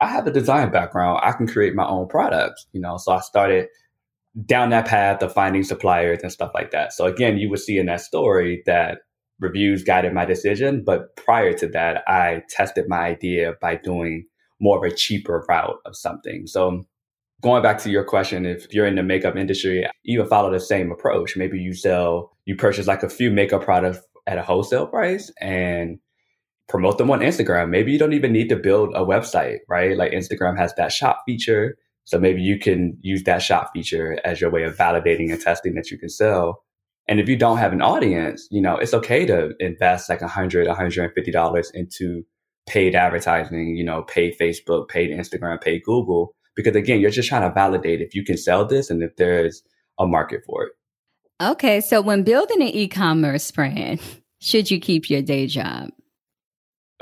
I 0.00 0.08
have 0.08 0.26
a 0.26 0.32
design 0.32 0.70
background. 0.70 1.20
I 1.22 1.32
can 1.32 1.46
create 1.46 1.74
my 1.74 1.86
own 1.86 2.08
products, 2.08 2.66
you 2.72 2.80
know? 2.80 2.96
So 2.96 3.12
I 3.12 3.20
started 3.20 3.68
down 4.46 4.70
that 4.70 4.86
path 4.86 5.22
of 5.22 5.32
finding 5.32 5.62
suppliers 5.62 6.20
and 6.22 6.32
stuff 6.32 6.52
like 6.54 6.70
that. 6.70 6.92
So 6.92 7.06
again, 7.06 7.36
you 7.36 7.50
would 7.50 7.60
see 7.60 7.78
in 7.78 7.86
that 7.86 8.00
story 8.00 8.62
that 8.66 8.98
reviews 9.40 9.82
guided 9.82 10.14
my 10.14 10.24
decision. 10.24 10.82
But 10.84 11.16
prior 11.16 11.52
to 11.54 11.68
that, 11.68 12.02
I 12.08 12.42
tested 12.48 12.86
my 12.88 13.00
idea 13.00 13.54
by 13.60 13.76
doing 13.76 14.24
more 14.60 14.78
of 14.78 14.90
a 14.90 14.94
cheaper 14.94 15.44
route 15.48 15.80
of 15.84 15.96
something. 15.96 16.46
So 16.46 16.84
going 17.42 17.62
back 17.62 17.78
to 17.78 17.90
your 17.90 18.04
question, 18.04 18.46
if 18.46 18.72
you're 18.72 18.86
in 18.86 18.94
the 18.94 19.02
makeup 19.02 19.36
industry, 19.36 19.86
you 20.04 20.24
follow 20.26 20.50
the 20.50 20.60
same 20.60 20.90
approach. 20.90 21.36
Maybe 21.36 21.58
you 21.58 21.74
sell, 21.74 22.30
you 22.46 22.56
purchase 22.56 22.86
like 22.86 23.02
a 23.02 23.08
few 23.08 23.30
makeup 23.30 23.64
products 23.64 23.98
at 24.26 24.38
a 24.38 24.42
wholesale 24.42 24.86
price 24.86 25.30
and 25.40 25.98
promote 26.68 26.96
them 26.96 27.10
on 27.10 27.20
Instagram. 27.20 27.68
Maybe 27.68 27.92
you 27.92 27.98
don't 27.98 28.12
even 28.12 28.32
need 28.32 28.48
to 28.48 28.56
build 28.56 28.94
a 28.94 29.04
website, 29.04 29.58
right? 29.68 29.96
Like 29.96 30.12
Instagram 30.12 30.56
has 30.56 30.72
that 30.76 30.92
shop 30.92 31.22
feature. 31.26 31.76
So 32.04 32.18
maybe 32.18 32.42
you 32.42 32.58
can 32.58 32.96
use 33.00 33.22
that 33.24 33.42
shop 33.42 33.70
feature 33.72 34.18
as 34.24 34.40
your 34.40 34.50
way 34.50 34.64
of 34.64 34.76
validating 34.76 35.30
and 35.30 35.40
testing 35.40 35.74
that 35.74 35.90
you 35.90 35.98
can 35.98 36.08
sell. 36.08 36.64
And 37.08 37.20
if 37.20 37.28
you 37.28 37.36
don't 37.36 37.58
have 37.58 37.72
an 37.72 37.82
audience, 37.82 38.46
you 38.50 38.60
know, 38.60 38.76
it's 38.76 38.94
okay 38.94 39.26
to 39.26 39.52
invest 39.58 40.08
like 40.08 40.22
a 40.22 40.28
hundred, 40.28 40.66
$150 40.66 41.70
into 41.74 42.24
paid 42.66 42.94
advertising, 42.94 43.76
you 43.76 43.84
know, 43.84 44.02
paid 44.02 44.34
Facebook, 44.40 44.88
paid 44.88 45.10
Instagram, 45.10 45.60
paid 45.60 45.82
Google. 45.84 46.34
Because 46.54 46.76
again, 46.76 47.00
you're 47.00 47.10
just 47.10 47.28
trying 47.28 47.48
to 47.48 47.54
validate 47.54 48.00
if 48.00 48.14
you 48.14 48.24
can 48.24 48.36
sell 48.36 48.64
this 48.64 48.90
and 48.90 49.02
if 49.02 49.16
there's 49.16 49.62
a 49.98 50.06
market 50.06 50.42
for 50.46 50.66
it. 50.66 50.72
Okay. 51.40 51.80
So 51.80 52.00
when 52.00 52.22
building 52.22 52.62
an 52.62 52.68
e-commerce 52.68 53.50
brand, 53.50 54.00
should 54.40 54.70
you 54.70 54.78
keep 54.80 55.10
your 55.10 55.22
day 55.22 55.46
job? 55.46 55.90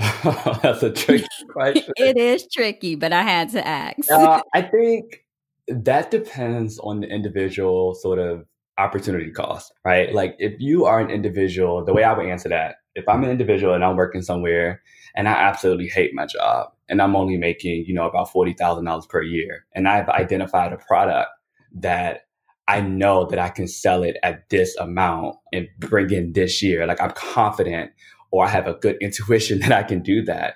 That's 0.62 0.82
a 0.82 0.90
tricky 0.90 1.26
question. 1.48 1.92
it 1.96 2.16
is 2.16 2.46
tricky, 2.50 2.94
but 2.94 3.12
I 3.12 3.22
had 3.22 3.50
to 3.50 3.66
ask. 3.66 4.10
uh, 4.10 4.40
I 4.54 4.62
think 4.62 5.24
that 5.68 6.10
depends 6.10 6.78
on 6.78 7.00
the 7.00 7.08
individual 7.08 7.94
sort 7.94 8.18
of 8.18 8.46
opportunity 8.78 9.30
cost, 9.30 9.72
right? 9.84 10.14
Like 10.14 10.36
if 10.38 10.54
you 10.58 10.86
are 10.86 11.00
an 11.00 11.10
individual, 11.10 11.84
the 11.84 11.92
way 11.92 12.02
I 12.02 12.14
would 12.14 12.26
answer 12.26 12.48
that, 12.48 12.76
if 12.94 13.06
I'm 13.08 13.22
an 13.24 13.30
individual 13.30 13.74
and 13.74 13.84
I'm 13.84 13.96
working 13.96 14.22
somewhere 14.22 14.82
and 15.14 15.28
I 15.28 15.32
absolutely 15.32 15.88
hate 15.88 16.14
my 16.14 16.26
job 16.26 16.72
and 16.88 17.02
I'm 17.02 17.14
only 17.14 17.36
making, 17.36 17.84
you 17.86 17.92
know, 17.92 18.08
about 18.08 18.30
$40,000 18.32 19.08
per 19.08 19.22
year 19.22 19.66
and 19.74 19.86
I've 19.86 20.08
identified 20.08 20.72
a 20.72 20.78
product 20.78 21.28
that 21.74 22.22
I 22.68 22.80
know 22.80 23.26
that 23.26 23.38
I 23.38 23.48
can 23.48 23.68
sell 23.68 24.02
it 24.02 24.16
at 24.22 24.48
this 24.48 24.76
amount 24.76 25.36
and 25.52 25.68
bring 25.78 26.10
in 26.10 26.32
this 26.32 26.62
year. 26.62 26.86
Like 26.86 27.00
I'm 27.02 27.12
confident 27.12 27.90
or 28.30 28.44
I 28.44 28.48
have 28.48 28.66
a 28.66 28.74
good 28.74 28.96
intuition 29.00 29.60
that 29.60 29.72
I 29.72 29.82
can 29.82 30.02
do 30.02 30.22
that. 30.24 30.54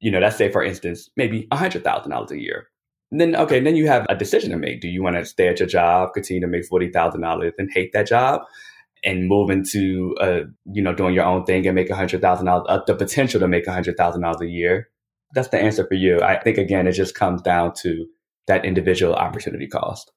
You 0.00 0.10
know, 0.10 0.18
let's 0.18 0.36
say 0.36 0.50
for 0.50 0.62
instance, 0.62 1.10
maybe 1.16 1.46
$100,000 1.52 2.30
a 2.30 2.40
year. 2.40 2.66
And 3.10 3.20
then, 3.20 3.36
okay, 3.36 3.60
then 3.60 3.76
you 3.76 3.86
have 3.86 4.06
a 4.08 4.16
decision 4.16 4.50
to 4.50 4.56
make. 4.56 4.80
Do 4.80 4.88
you 4.88 5.02
want 5.02 5.16
to 5.16 5.24
stay 5.24 5.48
at 5.48 5.60
your 5.60 5.68
job, 5.68 6.14
continue 6.14 6.40
to 6.40 6.48
make 6.48 6.68
$40,000 6.68 7.52
and 7.58 7.70
hate 7.72 7.92
that 7.92 8.08
job? 8.08 8.42
and 9.04 9.28
move 9.28 9.50
into 9.50 10.16
uh, 10.20 10.40
you 10.72 10.82
know 10.82 10.94
doing 10.94 11.14
your 11.14 11.24
own 11.24 11.44
thing 11.44 11.66
and 11.66 11.74
make 11.74 11.90
hundred 11.90 12.20
thousand 12.20 12.46
dollars 12.46 12.66
uh, 12.68 12.80
the 12.86 12.94
potential 12.94 13.38
to 13.38 13.46
make 13.46 13.66
hundred 13.66 13.96
thousand 13.96 14.22
dollars 14.22 14.40
a 14.40 14.48
year 14.48 14.88
that's 15.34 15.48
the 15.48 15.60
answer 15.60 15.86
for 15.86 15.94
you 15.94 16.20
i 16.22 16.40
think 16.40 16.58
again 16.58 16.86
it 16.86 16.92
just 16.92 17.14
comes 17.14 17.42
down 17.42 17.72
to 17.74 18.06
that 18.46 18.64
individual 18.64 19.14
opportunity 19.14 19.68
cost 19.68 20.10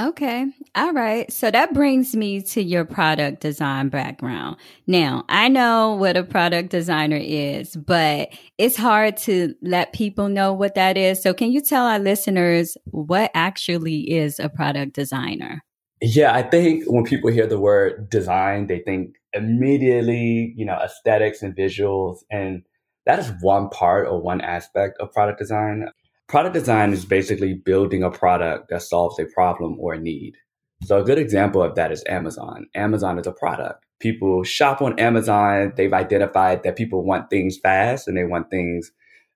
Okay. 0.00 0.46
All 0.74 0.92
right. 0.92 1.30
So 1.30 1.50
that 1.50 1.74
brings 1.74 2.16
me 2.16 2.40
to 2.42 2.62
your 2.62 2.84
product 2.84 3.40
design 3.40 3.88
background. 3.88 4.56
Now, 4.86 5.24
I 5.28 5.48
know 5.48 5.94
what 5.94 6.16
a 6.16 6.24
product 6.24 6.70
designer 6.70 7.20
is, 7.20 7.76
but 7.76 8.30
it's 8.58 8.76
hard 8.76 9.16
to 9.18 9.54
let 9.62 9.92
people 9.92 10.28
know 10.28 10.54
what 10.54 10.74
that 10.74 10.96
is. 10.96 11.22
So 11.22 11.34
can 11.34 11.52
you 11.52 11.60
tell 11.60 11.84
our 11.84 11.98
listeners 11.98 12.76
what 12.86 13.30
actually 13.34 14.10
is 14.10 14.40
a 14.40 14.48
product 14.48 14.94
designer? 14.94 15.62
Yeah, 16.00 16.34
I 16.34 16.42
think 16.42 16.84
when 16.86 17.04
people 17.04 17.30
hear 17.30 17.46
the 17.46 17.60
word 17.60 18.10
design, 18.10 18.66
they 18.66 18.80
think 18.80 19.14
immediately, 19.34 20.52
you 20.56 20.64
know, 20.64 20.78
aesthetics 20.82 21.42
and 21.42 21.54
visuals. 21.54 22.18
And 22.30 22.62
that 23.06 23.18
is 23.18 23.30
one 23.40 23.68
part 23.68 24.08
or 24.08 24.20
one 24.20 24.40
aspect 24.40 24.98
of 25.00 25.12
product 25.12 25.38
design. 25.38 25.86
Product 26.32 26.54
design 26.54 26.94
is 26.94 27.04
basically 27.04 27.52
building 27.52 28.02
a 28.02 28.10
product 28.10 28.70
that 28.70 28.80
solves 28.80 29.18
a 29.18 29.26
problem 29.26 29.76
or 29.78 29.92
a 29.92 30.00
need. 30.00 30.38
So 30.82 30.98
a 30.98 31.04
good 31.04 31.18
example 31.18 31.62
of 31.62 31.74
that 31.74 31.92
is 31.92 32.02
Amazon. 32.08 32.68
Amazon 32.74 33.18
is 33.18 33.26
a 33.26 33.32
product. 33.32 33.84
People 33.98 34.42
shop 34.42 34.80
on 34.80 34.98
Amazon. 34.98 35.74
They've 35.76 35.92
identified 35.92 36.62
that 36.62 36.74
people 36.74 37.04
want 37.04 37.28
things 37.28 37.58
fast 37.58 38.08
and 38.08 38.16
they 38.16 38.24
want 38.24 38.48
things 38.48 38.92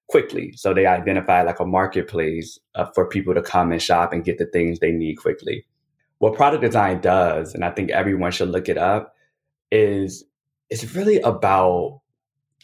quickly. 0.09 0.55
So 0.57 0.73
they 0.73 0.87
identify 0.87 1.43
like 1.43 1.61
a 1.61 1.67
marketplace 1.67 2.59
uh, 2.75 2.87
for 2.95 3.07
people 3.07 3.35
to 3.35 3.43
come 3.43 3.73
and 3.73 3.83
shop 3.83 4.15
and 4.15 4.25
get 4.25 4.39
the 4.39 4.47
things 4.47 4.79
they 4.79 4.91
need 4.91 5.17
quickly. 5.17 5.67
What 6.17 6.35
product 6.35 6.63
design 6.63 7.03
does, 7.03 7.53
and 7.53 7.63
I 7.63 7.73
think 7.73 7.91
everyone 7.91 8.33
should 8.33 8.49
look 8.49 8.71
it 8.71 8.79
up, 8.79 9.15
is 9.71 10.25
it's 10.71 10.95
really 10.95 11.21
about 11.21 12.01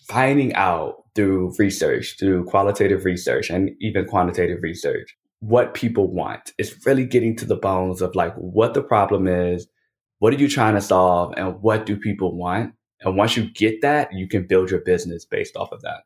finding 0.08 0.54
out 0.54 1.01
through 1.14 1.54
research, 1.58 2.16
through 2.18 2.44
qualitative 2.44 3.04
research 3.04 3.50
and 3.50 3.70
even 3.80 4.06
quantitative 4.06 4.62
research, 4.62 5.16
what 5.40 5.74
people 5.74 6.10
want. 6.10 6.52
It's 6.58 6.86
really 6.86 7.04
getting 7.04 7.36
to 7.36 7.44
the 7.44 7.56
bones 7.56 8.00
of 8.00 8.14
like 8.14 8.34
what 8.36 8.74
the 8.74 8.82
problem 8.82 9.26
is, 9.26 9.66
what 10.18 10.32
are 10.32 10.38
you 10.38 10.48
trying 10.48 10.74
to 10.74 10.80
solve, 10.80 11.34
and 11.36 11.60
what 11.62 11.84
do 11.84 11.96
people 11.96 12.36
want. 12.36 12.74
And 13.00 13.16
once 13.16 13.36
you 13.36 13.50
get 13.50 13.82
that, 13.82 14.12
you 14.12 14.28
can 14.28 14.46
build 14.46 14.70
your 14.70 14.80
business 14.80 15.24
based 15.24 15.56
off 15.56 15.72
of 15.72 15.82
that. 15.82 16.04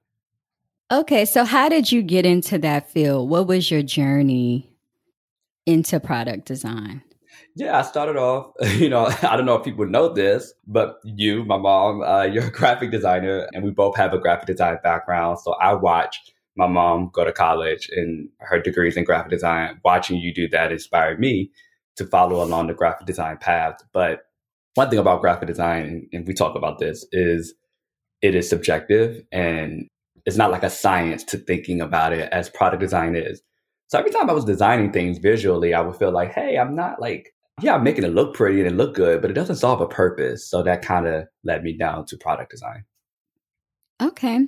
Okay, 0.90 1.24
so 1.24 1.44
how 1.44 1.68
did 1.68 1.92
you 1.92 2.00
get 2.00 2.24
into 2.24 2.58
that 2.58 2.88
field? 2.90 3.28
What 3.28 3.46
was 3.46 3.70
your 3.70 3.82
journey 3.82 4.70
into 5.66 6.00
product 6.00 6.46
design? 6.46 7.02
Yeah, 7.54 7.78
I 7.78 7.82
started 7.82 8.16
off, 8.16 8.52
you 8.78 8.88
know, 8.88 9.06
I 9.22 9.36
don't 9.36 9.46
know 9.46 9.56
if 9.56 9.64
people 9.64 9.86
know 9.86 10.12
this, 10.12 10.52
but 10.66 10.98
you, 11.04 11.44
my 11.44 11.56
mom, 11.56 12.02
uh, 12.02 12.22
you're 12.32 12.48
a 12.48 12.50
graphic 12.50 12.90
designer, 12.90 13.48
and 13.52 13.64
we 13.64 13.70
both 13.70 13.96
have 13.96 14.12
a 14.12 14.18
graphic 14.18 14.46
design 14.46 14.78
background. 14.82 15.38
So 15.40 15.52
I 15.54 15.74
watched 15.74 16.32
my 16.56 16.66
mom 16.66 17.10
go 17.12 17.24
to 17.24 17.32
college 17.32 17.88
and 17.94 18.28
her 18.40 18.60
degrees 18.60 18.96
in 18.96 19.04
graphic 19.04 19.30
design. 19.30 19.80
Watching 19.84 20.18
you 20.18 20.32
do 20.32 20.48
that 20.48 20.72
inspired 20.72 21.20
me 21.20 21.50
to 21.96 22.06
follow 22.06 22.42
along 22.42 22.66
the 22.66 22.74
graphic 22.74 23.06
design 23.06 23.38
path. 23.38 23.76
But 23.92 24.20
one 24.74 24.90
thing 24.90 24.98
about 24.98 25.20
graphic 25.20 25.48
design, 25.48 26.08
and 26.12 26.26
we 26.26 26.34
talk 26.34 26.56
about 26.56 26.78
this, 26.78 27.06
is 27.12 27.54
it 28.22 28.34
is 28.34 28.48
subjective 28.48 29.22
and 29.32 29.88
it's 30.24 30.36
not 30.36 30.50
like 30.50 30.62
a 30.62 30.70
science 30.70 31.22
to 31.24 31.38
thinking 31.38 31.80
about 31.80 32.12
it 32.12 32.28
as 32.32 32.50
product 32.50 32.80
design 32.80 33.14
is. 33.14 33.40
So 33.88 33.98
every 33.98 34.10
time 34.10 34.28
I 34.28 34.32
was 34.32 34.44
designing 34.44 34.92
things 34.92 35.18
visually, 35.18 35.74
I 35.74 35.80
would 35.80 35.96
feel 35.96 36.10
like, 36.10 36.32
hey, 36.32 36.56
I'm 36.56 36.74
not 36.74 37.00
like 37.00 37.32
yeah, 37.62 37.74
I'm 37.74 37.84
making 37.84 38.04
it 38.04 38.12
look 38.12 38.34
pretty 38.34 38.60
and 38.60 38.68
it 38.68 38.76
look 38.76 38.94
good, 38.94 39.22
but 39.22 39.30
it 39.30 39.34
doesn't 39.34 39.56
solve 39.56 39.80
a 39.80 39.88
purpose. 39.88 40.46
So 40.48 40.62
that 40.62 40.82
kind 40.82 41.06
of 41.06 41.26
led 41.42 41.62
me 41.62 41.76
down 41.76 42.04
to 42.06 42.16
product 42.18 42.50
design. 42.50 42.84
Okay. 44.02 44.46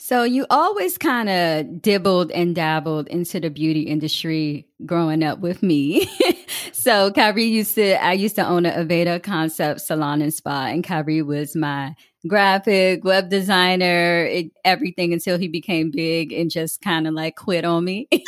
So 0.00 0.22
you 0.22 0.46
always 0.50 0.98
kind 0.98 1.28
of 1.28 1.82
dibbled 1.82 2.30
and 2.32 2.54
dabbled 2.54 3.08
into 3.08 3.40
the 3.40 3.50
beauty 3.50 3.82
industry 3.82 4.66
growing 4.86 5.22
up 5.22 5.40
with 5.40 5.62
me. 5.62 6.08
so 6.72 7.10
Kyrie 7.12 7.44
used 7.44 7.74
to, 7.76 8.02
I 8.02 8.12
used 8.12 8.36
to 8.36 8.46
own 8.46 8.66
a 8.66 8.72
Aveda 8.72 9.22
concept 9.22 9.80
salon 9.80 10.22
and 10.22 10.34
spa 10.34 10.66
and 10.66 10.84
Kyrie 10.84 11.22
was 11.22 11.54
my 11.54 11.94
graphic 12.26 13.04
web 13.04 13.28
designer, 13.28 14.24
it, 14.24 14.50
everything 14.64 15.12
until 15.12 15.38
he 15.38 15.48
became 15.48 15.90
big 15.90 16.32
and 16.32 16.50
just 16.50 16.80
kind 16.80 17.06
of 17.06 17.14
like 17.14 17.36
quit 17.36 17.64
on 17.64 17.84
me. 17.84 18.08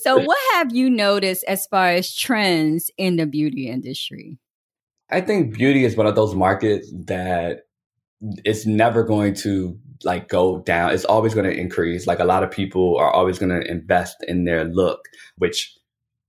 so, 0.00 0.18
what 0.18 0.38
have 0.54 0.74
you 0.74 0.88
noticed 0.88 1.44
as 1.44 1.66
far 1.66 1.88
as 1.88 2.14
trends 2.14 2.90
in 2.96 3.16
the 3.16 3.26
beauty 3.26 3.68
industry? 3.68 4.38
I 5.10 5.20
think 5.20 5.54
beauty 5.54 5.84
is 5.84 5.96
one 5.96 6.06
of 6.06 6.14
those 6.14 6.34
markets 6.34 6.90
that 7.06 7.66
it's 8.44 8.64
never 8.64 9.02
going 9.02 9.34
to 9.34 9.78
like 10.04 10.28
go 10.28 10.60
down. 10.60 10.92
It's 10.92 11.04
always 11.04 11.34
going 11.34 11.50
to 11.50 11.56
increase. 11.56 12.06
Like 12.06 12.18
a 12.18 12.24
lot 12.24 12.42
of 12.42 12.50
people 12.50 12.96
are 12.96 13.10
always 13.10 13.38
going 13.38 13.50
to 13.50 13.70
invest 13.70 14.16
in 14.26 14.44
their 14.44 14.64
look, 14.64 15.00
which 15.36 15.76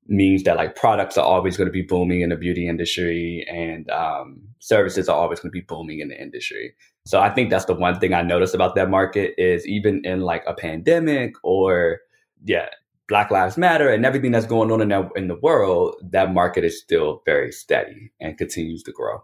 means 0.08 0.44
that 0.44 0.58
like 0.58 0.76
products 0.76 1.18
are 1.18 1.26
always 1.26 1.56
going 1.56 1.68
to 1.68 1.72
be 1.72 1.82
booming 1.82 2.22
in 2.22 2.30
the 2.30 2.36
beauty 2.36 2.68
industry 2.68 3.46
and 3.50 3.90
um, 3.90 4.42
services 4.64 5.10
are 5.10 5.18
always 5.18 5.42
going 5.42 5.50
to 5.50 5.54
be 5.54 5.62
booming 5.62 6.00
in 6.00 6.08
the 6.08 6.22
industry. 6.22 6.74
So 7.06 7.20
I 7.20 7.30
think 7.30 7.50
that's 7.50 7.66
the 7.66 7.74
one 7.74 8.00
thing 8.00 8.14
I 8.14 8.22
noticed 8.22 8.56
about 8.56 8.76
that 8.76 8.90
market 8.90 9.34
is 9.38 9.68
even 9.68 10.02
in 10.06 10.22
like 10.22 10.44
a 10.48 10.54
pandemic 10.54 11.34
or 11.44 12.00
yeah, 12.46 12.70
Black 13.10 13.30
Lives 13.30 13.58
Matter 13.58 13.90
and 13.90 14.06
everything 14.06 14.32
that's 14.32 14.46
going 14.46 14.72
on 14.72 14.82
in, 14.82 14.88
that, 14.88 15.10
in 15.18 15.28
the 15.28 15.40
world, 15.42 15.96
that 16.12 16.34
market 16.34 16.64
is 16.64 16.80
still 16.80 17.22
very 17.26 17.52
steady 17.52 18.14
and 18.22 18.38
continues 18.38 18.84
to 18.84 18.94
grow. 18.94 19.22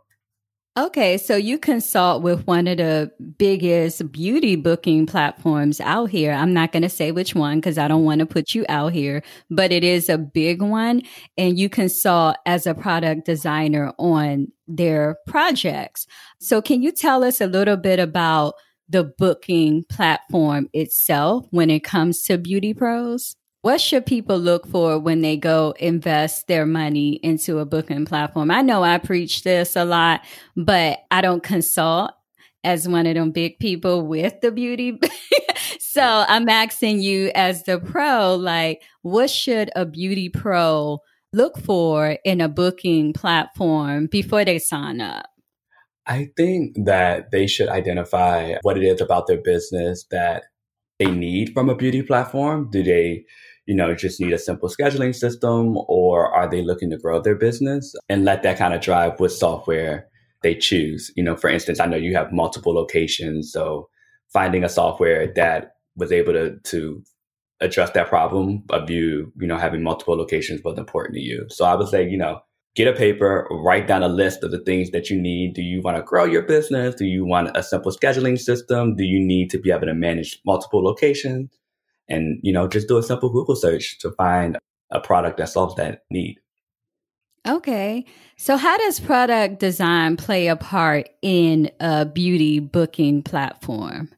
Okay, 0.79 1.17
so 1.17 1.35
you 1.35 1.59
consult 1.59 2.23
with 2.23 2.47
one 2.47 2.65
of 2.65 2.77
the 2.77 3.11
biggest 3.37 4.13
beauty 4.13 4.55
booking 4.55 5.05
platforms 5.05 5.81
out 5.81 6.09
here. 6.09 6.31
I'm 6.31 6.53
not 6.53 6.71
going 6.71 6.83
to 6.83 6.89
say 6.89 7.11
which 7.11 7.35
one 7.35 7.57
because 7.57 7.77
I 7.77 7.89
don't 7.89 8.05
want 8.05 8.19
to 8.19 8.25
put 8.25 8.55
you 8.55 8.65
out 8.69 8.93
here, 8.93 9.21
but 9.49 9.73
it 9.73 9.83
is 9.83 10.07
a 10.07 10.17
big 10.17 10.61
one. 10.61 11.01
And 11.37 11.59
you 11.59 11.67
consult 11.67 12.37
as 12.45 12.65
a 12.65 12.73
product 12.73 13.25
designer 13.25 13.91
on 13.99 14.53
their 14.69 15.17
projects. 15.27 16.07
So, 16.39 16.61
can 16.61 16.81
you 16.81 16.93
tell 16.93 17.25
us 17.25 17.41
a 17.41 17.47
little 17.47 17.75
bit 17.75 17.99
about 17.99 18.53
the 18.87 19.03
booking 19.03 19.83
platform 19.89 20.69
itself 20.71 21.45
when 21.51 21.69
it 21.69 21.83
comes 21.83 22.23
to 22.23 22.37
beauty 22.37 22.73
pros? 22.73 23.35
What 23.61 23.81
should 23.81 24.05
people 24.05 24.37
look 24.37 24.65
for 24.67 24.97
when 24.97 25.19
they 25.19 25.35
go 25.35 25.73
invest 25.79 26.47
their 26.47 26.65
money 26.65 27.15
into 27.15 27.59
a 27.59 27.65
booking 27.65 28.05
platform? 28.05 28.51
I 28.51 28.61
know 28.61 28.83
I 28.83 28.99
preach 28.99 29.43
this 29.43 29.75
a 29.75 29.83
lot, 29.83 30.21
but 30.55 30.99
I 31.11 31.19
don't 31.19 31.43
consult 31.43 32.11
as 32.63 32.87
one 32.87 33.05
of 33.05 33.15
them 33.15 33.31
big 33.31 33.59
people 33.59 34.07
with 34.07 34.39
the 34.41 34.51
beauty. 34.51 34.97
so 35.79 36.01
I'm 36.01 36.47
asking 36.47 37.01
you 37.01 37.31
as 37.35 37.63
the 37.63 37.79
pro, 37.79 38.35
like, 38.35 38.81
what 39.01 39.29
should 39.29 39.71
a 39.75 39.85
beauty 39.85 40.29
pro 40.29 40.99
look 41.33 41.59
for 41.59 42.17
in 42.23 42.39
a 42.39 42.47
booking 42.47 43.11
platform 43.11 44.07
before 44.07 44.45
they 44.45 44.59
sign 44.59 45.01
up? 45.01 45.25
I 46.07 46.29
think 46.37 46.75
that 46.85 47.31
they 47.31 47.45
should 47.45 47.69
identify 47.69 48.55
what 48.61 48.77
it 48.77 48.83
is 48.83 49.01
about 49.01 49.27
their 49.27 49.41
business 49.41 50.05
that 50.11 50.45
they 50.99 51.09
need 51.09 51.53
from 51.53 51.69
a 51.69 51.75
beauty 51.75 52.03
platform. 52.03 52.69
Do 52.69 52.83
they, 52.83 53.25
you 53.65 53.75
know, 53.75 53.95
just 53.95 54.19
need 54.19 54.33
a 54.33 54.37
simple 54.37 54.69
scheduling 54.69 55.15
system 55.15 55.77
or 55.87 56.31
are 56.33 56.49
they 56.49 56.61
looking 56.61 56.89
to 56.91 56.97
grow 56.97 57.21
their 57.21 57.35
business 57.35 57.95
and 58.09 58.25
let 58.25 58.43
that 58.43 58.57
kind 58.57 58.73
of 58.73 58.81
drive 58.81 59.19
what 59.19 59.31
software 59.31 60.07
they 60.43 60.55
choose? 60.55 61.11
You 61.15 61.23
know, 61.23 61.35
for 61.35 61.49
instance, 61.49 61.79
I 61.79 61.85
know 61.85 61.97
you 61.97 62.15
have 62.15 62.31
multiple 62.31 62.73
locations. 62.73 63.51
So 63.51 63.89
finding 64.31 64.63
a 64.63 64.69
software 64.69 65.31
that 65.35 65.71
was 65.95 66.11
able 66.11 66.33
to, 66.33 66.57
to 66.57 67.03
address 67.61 67.91
that 67.91 68.07
problem 68.07 68.63
of 68.69 68.89
you, 68.89 69.31
you 69.39 69.47
know, 69.47 69.57
having 69.57 69.83
multiple 69.83 70.15
locations 70.15 70.61
was 70.63 70.77
important 70.77 71.15
to 71.15 71.21
you. 71.21 71.45
So 71.49 71.65
I 71.65 71.75
would 71.75 71.87
say, 71.87 72.07
you 72.07 72.17
know, 72.17 72.41
get 72.75 72.87
a 72.87 72.93
paper, 72.93 73.47
write 73.51 73.87
down 73.87 74.03
a 74.03 74.07
list 74.07 74.43
of 74.43 74.51
the 74.51 74.59
things 74.59 74.91
that 74.91 75.09
you 75.09 75.19
need. 75.19 75.53
Do 75.53 75.61
you 75.61 75.81
want 75.81 75.97
to 75.97 76.03
grow 76.03 76.23
your 76.23 76.43
business? 76.43 76.95
Do 76.95 77.05
you 77.05 77.25
want 77.25 77.55
a 77.55 77.63
simple 77.63 77.91
scheduling 77.91 78.39
system? 78.39 78.95
Do 78.95 79.03
you 79.03 79.19
need 79.19 79.49
to 79.51 79.59
be 79.59 79.71
able 79.71 79.87
to 79.87 79.93
manage 79.93 80.39
multiple 80.45 80.83
locations? 80.83 81.49
And, 82.07 82.39
you 82.41 82.53
know, 82.53 82.67
just 82.67 82.87
do 82.87 82.97
a 82.97 83.03
simple 83.03 83.29
Google 83.29 83.55
search 83.55 83.99
to 83.99 84.11
find 84.11 84.57
a 84.91 84.99
product 84.99 85.37
that 85.37 85.49
solves 85.49 85.75
that 85.75 86.03
need. 86.09 86.37
Okay. 87.47 88.05
So, 88.37 88.57
how 88.57 88.77
does 88.77 88.99
product 88.99 89.59
design 89.59 90.17
play 90.17 90.47
a 90.47 90.55
part 90.55 91.09
in 91.21 91.71
a 91.79 92.05
beauty 92.05 92.59
booking 92.59 93.23
platform? 93.23 94.09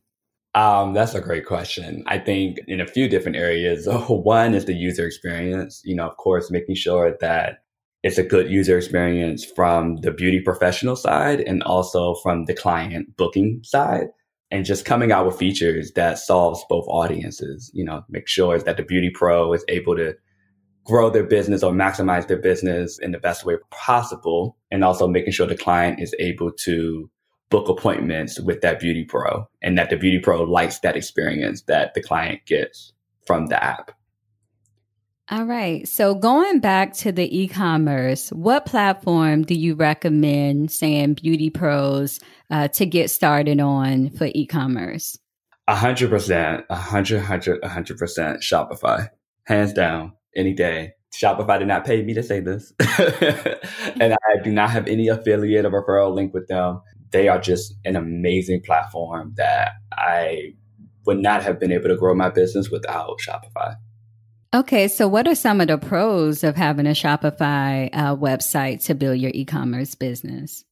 Um, 0.54 0.94
that's 0.94 1.16
a 1.16 1.22
great 1.22 1.46
question. 1.46 2.04
I 2.08 2.18
think 2.18 2.60
in 2.68 2.82
a 2.82 2.88
few 2.88 3.08
different 3.08 3.38
areas. 3.38 3.88
One 4.10 4.54
is 4.54 4.66
the 4.66 4.74
user 4.74 5.06
experience. 5.06 5.82
You 5.86 5.96
know, 5.96 6.08
of 6.08 6.18
course, 6.18 6.52
making 6.52 6.76
sure 6.76 7.16
that 7.22 7.61
it's 8.04 8.18
a 8.18 8.24
good 8.24 8.50
user 8.50 8.78
experience 8.78 9.46
from 9.46 9.98
the 9.98 10.12
beauty 10.12 10.40
professional 10.40 10.96
side 10.96 11.42
and 11.42 11.62
also 11.64 12.16
from 12.16 12.46
the 12.46 12.54
client 12.54 13.16
booking 13.16 13.62
side. 13.64 14.08
And 14.50 14.66
just 14.66 14.86
coming 14.86 15.12
out 15.12 15.26
with 15.26 15.38
features 15.38 15.92
that 15.94 16.18
solves 16.18 16.66
both 16.68 16.86
audiences, 16.88 17.72
you 17.74 17.86
know, 17.86 18.04
make 18.10 18.28
sure 18.28 18.58
that 18.58 18.76
the 18.76 18.84
beauty 18.84 19.10
pro 19.10 19.54
is 19.54 19.64
able 19.70 19.96
to 19.96 20.14
grow 20.84 21.10
their 21.10 21.24
business 21.24 21.64
or 21.64 21.72
maximize 21.72 22.28
their 22.28 22.42
business 22.42 23.00
in 23.00 23.12
the 23.12 23.20
best 23.20 23.46
way 23.46 23.56
possible. 23.70 24.58
And 24.72 24.84
also 24.84 25.08
making 25.08 25.32
sure 25.34 25.48
the 25.48 25.56
client 25.56 26.02
is 26.02 26.14
able 26.20 26.52
to 26.64 27.10
book 27.50 27.70
appointments 27.70 28.40
with 28.40 28.62
that 28.62 28.80
beauty 28.80 29.06
pro 29.06 29.48
and 29.62 29.78
that 29.78 29.90
the 29.90 29.98
beauty 29.98 30.20
pro 30.20 30.42
likes 30.44 30.80
that 30.80 30.98
experience 30.98 31.62
that 31.64 31.94
the 31.94 32.02
client 32.02 32.42
gets 32.46 32.94
from 33.26 33.48
the 33.48 33.64
app. 33.64 33.92
All 35.32 35.46
right. 35.46 35.88
So 35.88 36.14
going 36.14 36.60
back 36.60 36.94
to 36.98 37.12
the 37.12 37.40
e-commerce, 37.40 38.30
what 38.32 38.66
platform 38.66 39.44
do 39.44 39.56
you 39.56 39.76
recommend 39.76 40.72
saying 40.72 41.14
beauty 41.16 41.50
pros 41.50 42.20
uh, 42.50 42.68
to 42.70 42.86
get 42.86 43.10
started 43.10 43.62
on 43.62 44.10
for 44.10 44.28
e-commerce? 44.36 45.18
A 45.68 45.76
hundred 45.76 46.10
percent, 46.10 46.66
a 46.70 46.76
hundred, 46.76 47.22
hundred, 47.22 47.64
a 47.64 47.70
hundred 47.70 47.98
percent 47.98 48.42
Shopify, 48.42 49.08
hands 49.46 49.72
down, 49.72 50.14
any 50.36 50.54
day. 50.54 50.94
Shopify 51.14 51.60
did 51.60 51.68
not 51.68 51.86
pay 51.86 52.04
me 52.04 52.14
to 52.14 52.24
say 52.24 52.42
this, 52.42 52.74
and 54.00 54.14
I 54.14 54.44
do 54.44 54.52
not 54.52 54.70
have 54.70 54.88
any 54.88 55.08
affiliate 55.08 55.66
or 55.66 55.72
referral 55.72 56.14
link 56.14 56.34
with 56.34 56.48
them 56.48 56.82
they 57.12 57.28
are 57.28 57.40
just 57.40 57.76
an 57.86 57.96
amazing 57.96 58.62
platform 58.62 59.34
that 59.38 59.74
I 59.92 60.54
would 61.06 61.20
not 61.20 61.44
have 61.44 61.60
been 61.60 61.72
able 61.72 61.90
to 61.90 61.98
grow 61.98 62.16
my 62.16 62.30
business 62.30 62.70
without 62.70 63.20
Shopify. 63.20 63.76
Okay, 64.54 64.90
so 64.90 65.08
what 65.08 65.28
are 65.30 65.36
some 65.36 65.62
of 65.62 65.70
the 65.70 65.78
pros 65.78 66.44
of 66.44 66.58
having 66.58 66.86
a 66.86 66.90
Shopify 66.90 67.90
uh, 67.94 68.16
website 68.18 68.84
to 68.86 68.94
build 68.94 69.18
your 69.18 69.32
e 69.34 69.46
commerce 69.46 69.96
business? 69.96 70.66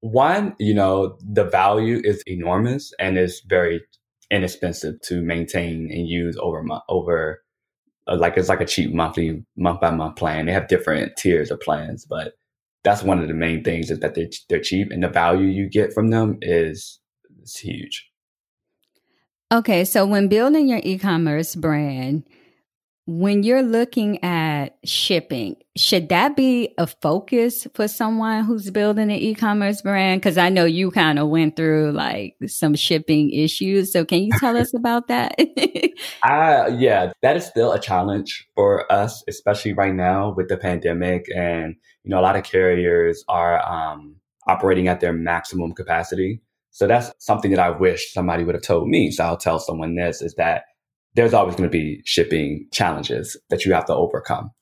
One, 0.00 0.54
you 0.58 0.74
know, 0.74 1.16
the 1.22 1.44
value 1.44 2.02
is 2.04 2.22
enormous 2.26 2.92
and 2.98 3.16
it's 3.16 3.40
very 3.40 3.80
inexpensive 4.30 5.00
to 5.04 5.22
maintain 5.22 5.90
and 5.90 6.06
use 6.06 6.36
over 6.38 6.62
over 6.90 7.42
uh, 8.06 8.16
like 8.16 8.36
it's 8.36 8.50
like 8.50 8.60
a 8.60 8.66
cheap 8.66 8.92
monthly 8.92 9.42
month 9.56 9.80
by 9.80 9.90
month 9.90 10.16
plan. 10.16 10.44
They 10.44 10.52
have 10.52 10.68
different 10.68 11.16
tiers 11.16 11.50
of 11.50 11.60
plans, 11.60 12.04
but 12.04 12.34
that's 12.84 13.02
one 13.02 13.20
of 13.20 13.28
the 13.28 13.34
main 13.34 13.64
things 13.64 13.90
is 13.90 14.00
that 14.00 14.14
they're, 14.14 14.28
they're 14.50 14.60
cheap 14.60 14.88
and 14.90 15.02
the 15.02 15.08
value 15.08 15.46
you 15.46 15.68
get 15.68 15.94
from 15.94 16.10
them 16.10 16.38
is, 16.42 17.00
is 17.42 17.56
huge. 17.56 18.06
Okay, 19.50 19.84
so 19.86 20.04
when 20.04 20.28
building 20.28 20.68
your 20.68 20.80
e-commerce 20.82 21.54
brand, 21.54 22.24
when 23.08 23.42
you're 23.42 23.62
looking 23.62 24.22
at 24.22 24.76
shipping, 24.84 25.56
should 25.78 26.10
that 26.10 26.36
be 26.36 26.74
a 26.76 26.86
focus 26.86 27.66
for 27.72 27.88
someone 27.88 28.44
who's 28.44 28.70
building 28.70 29.04
an 29.04 29.16
e-commerce 29.16 29.80
brand? 29.80 30.20
Because 30.20 30.36
I 30.36 30.50
know 30.50 30.66
you 30.66 30.90
kind 30.90 31.18
of 31.18 31.28
went 31.28 31.56
through 31.56 31.92
like 31.92 32.36
some 32.46 32.74
shipping 32.74 33.30
issues. 33.30 33.94
So 33.94 34.04
can 34.04 34.24
you 34.24 34.32
tell 34.38 34.58
us 34.58 34.74
about 34.74 35.08
that? 35.08 35.38
uh, 36.22 36.70
yeah, 36.76 37.10
that 37.22 37.34
is 37.34 37.46
still 37.46 37.72
a 37.72 37.80
challenge 37.80 38.46
for 38.54 38.90
us, 38.92 39.24
especially 39.26 39.72
right 39.72 39.94
now 39.94 40.34
with 40.36 40.48
the 40.48 40.58
pandemic. 40.58 41.34
And, 41.34 41.76
you 42.04 42.10
know, 42.10 42.20
a 42.20 42.22
lot 42.22 42.36
of 42.36 42.44
carriers 42.44 43.24
are 43.26 43.66
um, 43.66 44.16
operating 44.48 44.86
at 44.86 45.00
their 45.00 45.14
maximum 45.14 45.72
capacity. 45.72 46.42
So 46.72 46.86
that's 46.86 47.10
something 47.20 47.52
that 47.52 47.58
I 47.58 47.70
wish 47.70 48.12
somebody 48.12 48.44
would 48.44 48.54
have 48.54 48.64
told 48.64 48.86
me. 48.86 49.10
So 49.10 49.24
I'll 49.24 49.38
tell 49.38 49.58
someone 49.58 49.96
this 49.96 50.20
is 50.20 50.34
that 50.34 50.64
there's 51.18 51.34
always 51.34 51.56
going 51.56 51.68
to 51.68 51.76
be 51.76 52.00
shipping 52.04 52.68
challenges 52.70 53.36
that 53.50 53.64
you 53.64 53.72
have 53.72 53.84
to 53.86 53.92
overcome. 53.92 54.52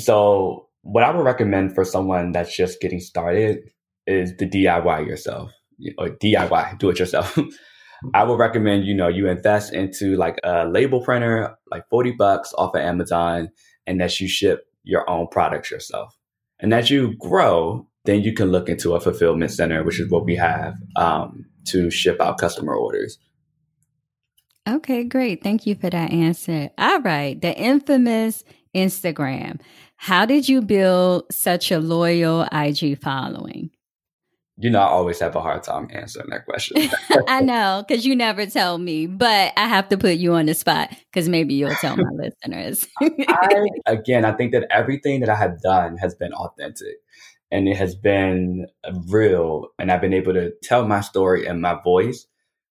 So 0.00 0.66
what 0.82 1.04
I 1.04 1.14
would 1.14 1.24
recommend 1.24 1.72
for 1.72 1.84
someone 1.84 2.32
that's 2.32 2.56
just 2.56 2.80
getting 2.80 2.98
started 2.98 3.60
is 4.08 4.36
the 4.36 4.48
DIY 4.48 5.06
yourself 5.06 5.52
or 5.98 6.08
DIY, 6.08 6.78
do 6.80 6.90
it 6.90 6.98
yourself. 6.98 7.38
I 8.14 8.24
would 8.24 8.40
recommend, 8.40 8.86
you 8.86 8.94
know, 8.94 9.06
you 9.06 9.28
invest 9.28 9.72
into 9.72 10.16
like 10.16 10.40
a 10.42 10.66
label 10.66 11.00
printer, 11.00 11.54
like 11.70 11.84
40 11.90 12.12
bucks 12.12 12.52
off 12.58 12.74
of 12.74 12.80
Amazon, 12.80 13.48
and 13.86 14.00
that 14.00 14.18
you 14.18 14.26
ship 14.26 14.64
your 14.82 15.08
own 15.08 15.28
products 15.30 15.70
yourself. 15.70 16.16
And 16.58 16.74
as 16.74 16.90
you 16.90 17.14
grow, 17.18 17.86
then 18.04 18.22
you 18.22 18.32
can 18.32 18.50
look 18.50 18.68
into 18.68 18.96
a 18.96 19.00
fulfillment 19.00 19.52
center, 19.52 19.84
which 19.84 20.00
is 20.00 20.10
what 20.10 20.24
we 20.24 20.34
have 20.34 20.74
um, 20.96 21.44
to 21.68 21.88
ship 21.88 22.20
out 22.20 22.38
customer 22.38 22.74
orders. 22.74 23.16
Okay, 24.68 25.04
great. 25.04 25.42
Thank 25.42 25.66
you 25.66 25.74
for 25.74 25.90
that 25.90 26.12
answer. 26.12 26.70
All 26.78 27.00
right. 27.00 27.40
The 27.40 27.56
infamous 27.56 28.44
Instagram. 28.74 29.60
How 29.96 30.24
did 30.24 30.48
you 30.48 30.62
build 30.62 31.24
such 31.30 31.70
a 31.70 31.78
loyal 31.78 32.46
IG 32.52 33.00
following? 33.00 33.70
You 34.56 34.68
know, 34.68 34.80
I 34.80 34.88
always 34.88 35.18
have 35.20 35.34
a 35.36 35.40
hard 35.40 35.62
time 35.62 35.88
answering 35.90 36.28
that 36.30 36.44
question. 36.44 36.90
I 37.28 37.40
know, 37.40 37.82
because 37.86 38.04
you 38.04 38.14
never 38.14 38.44
tell 38.44 38.76
me, 38.76 39.06
but 39.06 39.54
I 39.56 39.66
have 39.66 39.88
to 39.88 39.96
put 39.96 40.16
you 40.16 40.34
on 40.34 40.46
the 40.46 40.54
spot 40.54 40.90
because 40.90 41.30
maybe 41.30 41.54
you'll 41.54 41.74
tell 41.76 41.96
my 41.96 42.10
listeners. 42.12 42.86
I, 43.00 43.66
again, 43.86 44.26
I 44.26 44.32
think 44.32 44.52
that 44.52 44.66
everything 44.70 45.20
that 45.20 45.30
I 45.30 45.36
have 45.36 45.62
done 45.62 45.96
has 45.96 46.14
been 46.14 46.34
authentic 46.34 46.96
and 47.50 47.68
it 47.68 47.76
has 47.78 47.94
been 47.94 48.66
real. 49.08 49.68
And 49.78 49.90
I've 49.90 50.02
been 50.02 50.12
able 50.12 50.34
to 50.34 50.52
tell 50.62 50.86
my 50.86 51.00
story 51.00 51.46
in 51.46 51.62
my 51.62 51.80
voice 51.82 52.26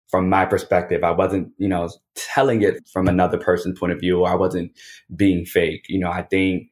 from 0.09 0.29
my 0.29 0.45
perspective. 0.45 1.03
I 1.03 1.11
wasn't, 1.11 1.51
you 1.57 1.67
know, 1.67 1.89
telling 2.15 2.61
it 2.61 2.87
from 2.91 3.07
another 3.07 3.37
person's 3.37 3.79
point 3.79 3.93
of 3.93 3.99
view, 3.99 4.23
I 4.23 4.35
wasn't 4.35 4.71
being 5.15 5.45
fake. 5.45 5.85
You 5.89 5.99
know, 5.99 6.11
I 6.11 6.23
think 6.23 6.69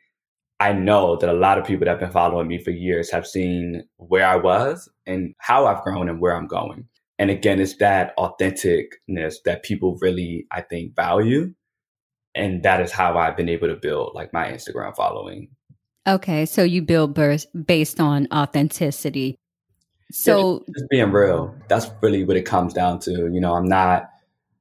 I 0.60 0.72
know 0.74 1.18
that 1.18 1.30
a 1.30 1.34
lot 1.34 1.58
of 1.58 1.66
people 1.66 1.86
that 1.86 1.92
have 1.92 2.00
been 2.00 2.12
following 2.12 2.48
me 2.48 2.64
for 2.64 2.72
years 2.72 3.12
have 3.12 3.28
seen 3.28 3.84
where 3.98 4.26
I 4.26 4.38
was 4.38 4.90
and 5.06 5.36
how 5.40 5.66
I've 5.66 5.84
grown 5.84 6.08
and 6.08 6.22
where 6.22 6.36
I'm 6.36 6.48
going. 6.48 6.88
And 7.20 7.30
again, 7.30 7.60
it's 7.60 7.78
that 7.78 8.16
authenticness 8.18 9.36
that 9.46 9.64
people 9.64 9.98
really, 10.02 10.48
I 10.52 10.62
think, 10.62 10.96
value. 10.96 11.54
And 12.34 12.64
that 12.64 12.82
is 12.82 12.92
how 12.92 13.18
I've 13.18 13.38
been 13.38 13.50
able 13.50 13.68
to 13.68 13.76
build 13.76 14.14
like 14.14 14.34
my 14.34 14.52
Instagram 14.52 14.96
following. 14.96 15.50
Okay. 16.08 16.46
So 16.46 16.64
you 16.64 16.82
build 16.82 17.18
based 17.66 18.00
on 18.00 18.28
authenticity. 18.34 19.38
So 20.12 20.64
yeah, 20.68 20.74
just 20.74 20.90
being 20.90 21.12
real. 21.12 21.56
That's 21.68 21.88
really 22.02 22.24
what 22.24 22.38
it 22.38 22.46
comes 22.46 22.74
down 22.74 23.00
to. 23.00 23.12
You 23.12 23.40
know, 23.40 23.54
I'm 23.54 23.68
not. 23.68 24.10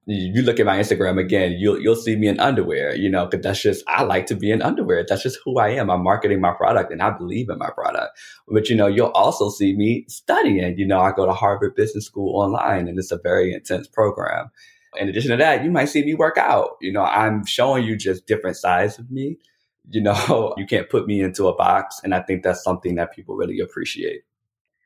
You 0.07 0.43
look 0.43 0.61
at 0.61 0.67
my 0.67 0.79
Instagram 0.79 1.19
again, 1.19 1.53
you'll 1.53 1.81
you'll 1.81 1.97
see 1.97 2.15
me 2.17 2.29
in 2.29 2.39
underwear. 2.39 2.95
You 2.95 3.09
know, 3.09 3.27
because 3.27 3.43
that's 3.43 3.63
just 3.63 3.85
I 3.89 4.03
like 4.03 4.27
to 4.27 4.35
be 4.35 4.51
in 4.51 4.63
underwear. 4.63 5.05
That's 5.09 5.23
just 5.23 5.39
who 5.45 5.59
I 5.59 5.69
am. 5.71 5.91
I'm 5.91 6.03
marketing 6.03 6.41
my 6.41 6.53
product, 6.53 6.93
and 6.93 7.03
I 7.03 7.11
believe 7.11 7.49
in 7.49 7.59
my 7.59 7.71
product. 7.71 8.19
But 8.49 8.69
you 8.69 8.77
know, 8.77 8.87
you'll 8.87 9.09
also 9.09 9.49
see 9.51 9.75
me 9.75 10.05
studying. 10.09 10.79
You 10.79 10.87
know, 10.87 11.01
I 11.01 11.13
go 11.13 11.27
to 11.27 11.33
Harvard 11.33 11.75
Business 11.75 12.07
School 12.07 12.39
online, 12.41 12.89
and 12.89 12.99
it's 12.99 13.13
a 13.13 13.19
very 13.19 13.53
intense 13.55 13.89
program. 13.89 14.51
In 14.97 15.09
addition 15.09 15.31
to 15.31 15.37
that, 15.39 15.65
you 15.65 15.71
might 15.71 15.87
see 15.87 16.05
me 16.05 16.15
work 16.15 16.39
out. 16.39 16.77
You 16.81 16.93
know, 16.93 17.03
I'm 17.03 17.45
showing 17.45 17.85
you 17.85 17.97
just 17.97 18.27
different 18.27 18.57
sides 18.57 18.99
of 18.99 19.11
me. 19.11 19.39
You 19.91 20.03
know, 20.03 20.55
you 20.59 20.67
can't 20.67 20.89
put 20.89 21.07
me 21.07 21.21
into 21.21 21.49
a 21.49 21.55
box, 21.55 22.01
and 22.05 22.15
I 22.15 22.21
think 22.21 22.43
that's 22.43 22.63
something 22.63 22.95
that 22.97 23.15
people 23.15 23.37
really 23.37 23.61
appreciate. 23.61 24.23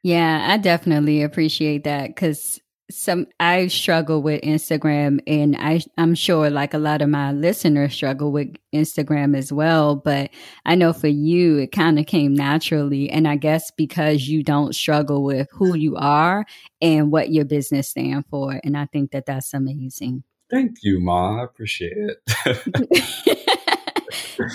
Yeah, 0.03 0.47
I 0.49 0.57
definitely 0.59 1.23
appreciate 1.23 1.85
that 1.85 2.09
because 2.09 2.61
some 2.91 3.27
I 3.39 3.67
struggle 3.67 4.23
with 4.23 4.41
Instagram 4.43 5.21
and 5.27 5.57
I 5.57 5.81
I'm 5.99 6.15
sure 6.15 6.49
like 6.49 6.73
a 6.73 6.79
lot 6.79 7.03
of 7.03 7.11
my 7.11 7.33
listeners 7.33 7.93
struggle 7.93 8.33
with 8.33 8.55
Instagram 8.75 9.37
as 9.37 9.53
well, 9.53 9.97
but 9.97 10.31
I 10.65 10.75
know 10.75 10.93
for 10.93 11.09
you 11.09 11.59
it 11.59 11.73
kind 11.73 11.99
of 11.99 12.07
came 12.07 12.35
naturally 12.35 13.11
and 13.11 13.29
I 13.29 13.37
guess 13.37 13.71
because 13.73 14.29
you 14.29 14.43
don't 14.43 14.75
struggle 14.75 15.23
with 15.23 15.49
who 15.53 15.77
you 15.77 15.97
are 15.97 16.47
and 16.81 17.13
what 17.13 17.31
your 17.31 17.45
business 17.45 17.89
stand 17.89 18.25
for 18.31 18.59
and 18.65 18.77
I 18.77 18.87
think 18.87 19.11
that 19.11 19.27
that's 19.27 19.53
amazing. 19.53 20.23
Thank 20.51 20.79
you, 20.83 20.99
Ma. 20.99 21.41
I 21.41 21.45
appreciate 21.45 21.93
it. 21.99 23.45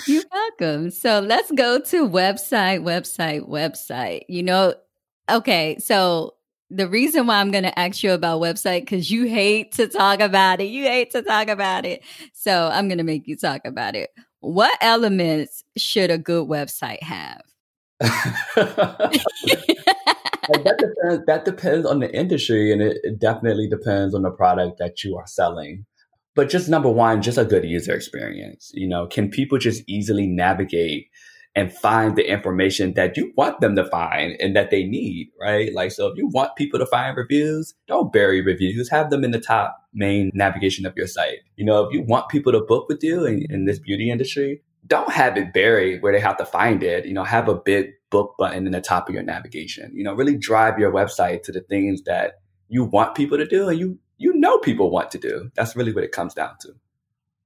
You're 0.06 0.24
welcome. 0.32 0.90
So 0.90 1.20
let's 1.20 1.52
go 1.52 1.78
to 1.78 2.08
website, 2.08 2.82
website, 2.82 3.48
website. 3.48 4.22
You 4.28 4.42
know, 4.42 4.74
okay, 5.30 5.76
so 5.78 6.34
the 6.70 6.88
reason 6.88 7.26
why 7.26 7.36
I'm 7.36 7.50
going 7.50 7.64
to 7.64 7.78
ask 7.78 8.02
you 8.02 8.12
about 8.12 8.40
website 8.40 8.80
because 8.80 9.10
you 9.10 9.26
hate 9.26 9.72
to 9.72 9.86
talk 9.86 10.20
about 10.20 10.60
it. 10.60 10.64
You 10.64 10.84
hate 10.84 11.10
to 11.12 11.22
talk 11.22 11.48
about 11.48 11.84
it. 11.84 12.02
So 12.32 12.68
I'm 12.72 12.88
going 12.88 12.98
to 12.98 13.04
make 13.04 13.28
you 13.28 13.36
talk 13.36 13.62
about 13.64 13.94
it. 13.94 14.10
What 14.40 14.76
elements 14.80 15.64
should 15.76 16.10
a 16.10 16.18
good 16.18 16.48
website 16.48 17.02
have? 17.02 17.42
that 18.00 19.08
depends. 20.78 21.26
That 21.26 21.44
depends 21.44 21.86
on 21.86 22.00
the 22.00 22.14
industry, 22.14 22.72
and 22.72 22.82
it, 22.82 22.98
it 23.02 23.18
definitely 23.18 23.68
depends 23.68 24.14
on 24.14 24.22
the 24.22 24.30
product 24.30 24.78
that 24.78 25.02
you 25.02 25.16
are 25.16 25.26
selling. 25.26 25.86
But 26.34 26.50
just 26.50 26.68
number 26.68 26.90
one, 26.90 27.22
just 27.22 27.38
a 27.38 27.44
good 27.44 27.64
user 27.64 27.94
experience. 27.94 28.70
You 28.74 28.88
know, 28.88 29.06
can 29.06 29.30
people 29.30 29.58
just 29.58 29.82
easily 29.86 30.26
navigate 30.26 31.08
and 31.56 31.72
find 31.72 32.16
the 32.16 32.28
information 32.28 32.94
that 32.94 33.16
you 33.16 33.32
want 33.36 33.60
them 33.60 33.76
to 33.76 33.84
find 33.84 34.34
and 34.40 34.56
that 34.56 34.70
they 34.70 34.82
need, 34.82 35.30
right? 35.40 35.72
Like, 35.72 35.92
so 35.92 36.08
if 36.08 36.16
you 36.16 36.26
want 36.26 36.56
people 36.56 36.80
to 36.80 36.86
find 36.86 37.16
reviews, 37.16 37.74
don't 37.86 38.12
bury 38.12 38.40
reviews, 38.40 38.90
have 38.90 39.10
them 39.10 39.22
in 39.22 39.30
the 39.30 39.40
top 39.40 39.76
main 39.92 40.30
navigation 40.34 40.84
of 40.84 40.94
your 40.96 41.06
site. 41.06 41.38
You 41.56 41.64
know, 41.64 41.84
if 41.84 41.92
you 41.92 42.02
want 42.02 42.28
people 42.28 42.52
to 42.52 42.60
book 42.60 42.88
with 42.88 43.04
you 43.04 43.24
in, 43.24 43.46
in 43.50 43.66
this 43.66 43.78
beauty 43.78 44.10
industry, 44.10 44.62
don't 44.86 45.12
have 45.12 45.36
it 45.36 45.52
buried 45.52 46.02
where 46.02 46.12
they 46.12 46.20
have 46.20 46.36
to 46.38 46.44
find 46.44 46.82
it. 46.82 47.06
You 47.06 47.14
know, 47.14 47.24
have 47.24 47.48
a 47.48 47.54
big 47.54 47.92
book 48.10 48.34
button 48.36 48.66
in 48.66 48.72
the 48.72 48.80
top 48.80 49.08
of 49.08 49.14
your 49.14 49.24
navigation. 49.24 49.92
You 49.94 50.04
know, 50.04 50.14
really 50.14 50.36
drive 50.36 50.78
your 50.78 50.92
website 50.92 51.42
to 51.44 51.52
the 51.52 51.60
things 51.60 52.02
that 52.02 52.40
you 52.68 52.84
want 52.84 53.14
people 53.14 53.38
to 53.38 53.46
do 53.46 53.68
and 53.68 53.78
you 53.78 53.98
you 54.16 54.32
know 54.34 54.58
people 54.58 54.90
want 54.90 55.10
to 55.12 55.18
do. 55.18 55.50
That's 55.54 55.76
really 55.76 55.92
what 55.92 56.04
it 56.04 56.12
comes 56.12 56.34
down 56.34 56.56
to. 56.60 56.74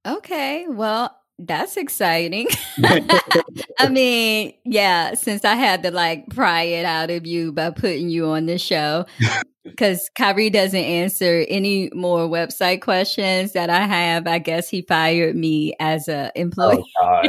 Okay. 0.07 0.67
Well, 0.69 1.15
that's 1.39 1.77
exciting. 1.77 2.49
I 3.79 3.89
mean, 3.89 4.55
yeah, 4.65 5.15
since 5.15 5.45
I 5.45 5.55
had 5.55 5.83
to 5.85 5.91
like 5.91 6.29
pry 6.31 6.63
it 6.63 6.85
out 6.85 7.11
of 7.11 7.27
you 7.27 7.53
by 7.53 7.71
putting 7.71 8.09
you 8.09 8.27
on 8.27 8.47
the 8.47 8.59
show, 8.59 9.07
because 9.65 10.09
Kyrie 10.17 10.51
doesn't 10.51 10.79
answer 10.79 11.45
any 11.49 11.91
more 11.95 12.29
website 12.29 12.83
questions 12.83 13.53
that 13.53 13.71
I 13.71 13.87
have. 13.87 14.27
I 14.27 14.39
guess 14.39 14.69
he 14.69 14.83
fired 14.83 15.37
me 15.37 15.75
as 15.79 16.09
a 16.09 16.33
employee. 16.35 16.83
Oh, 17.01 17.23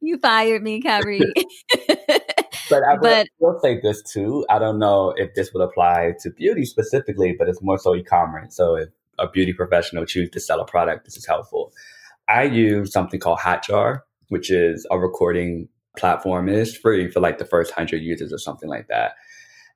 you 0.00 0.18
fired 0.18 0.62
me, 0.62 0.80
Kyrie. 0.80 1.20
but 2.68 2.82
I 2.82 2.94
will, 2.94 3.00
but, 3.00 3.28
will 3.38 3.60
say 3.62 3.80
this 3.80 4.02
too. 4.02 4.44
I 4.50 4.58
don't 4.58 4.78
know 4.78 5.14
if 5.16 5.34
this 5.34 5.52
would 5.54 5.62
apply 5.62 6.14
to 6.20 6.30
beauty 6.30 6.64
specifically, 6.64 7.34
but 7.38 7.48
it's 7.48 7.62
more 7.62 7.78
so 7.78 7.94
e-commerce. 7.94 8.56
So 8.56 8.76
if 8.76 8.88
a 9.18 9.28
beauty 9.28 9.52
professional 9.52 10.04
choose 10.04 10.30
to 10.30 10.40
sell 10.40 10.60
a 10.60 10.64
product, 10.64 11.04
this 11.04 11.16
is 11.16 11.26
helpful. 11.26 11.72
I 12.32 12.44
use 12.44 12.92
something 12.92 13.20
called 13.20 13.40
Hotjar, 13.40 14.00
which 14.28 14.50
is 14.50 14.86
a 14.90 14.98
recording 14.98 15.68
platform 15.98 16.48
and 16.48 16.56
it's 16.56 16.74
free 16.74 17.10
for 17.10 17.20
like 17.20 17.36
the 17.36 17.44
first 17.44 17.72
hundred 17.72 17.98
users 17.98 18.32
or 18.32 18.38
something 18.38 18.68
like 18.68 18.88
that. 18.88 19.12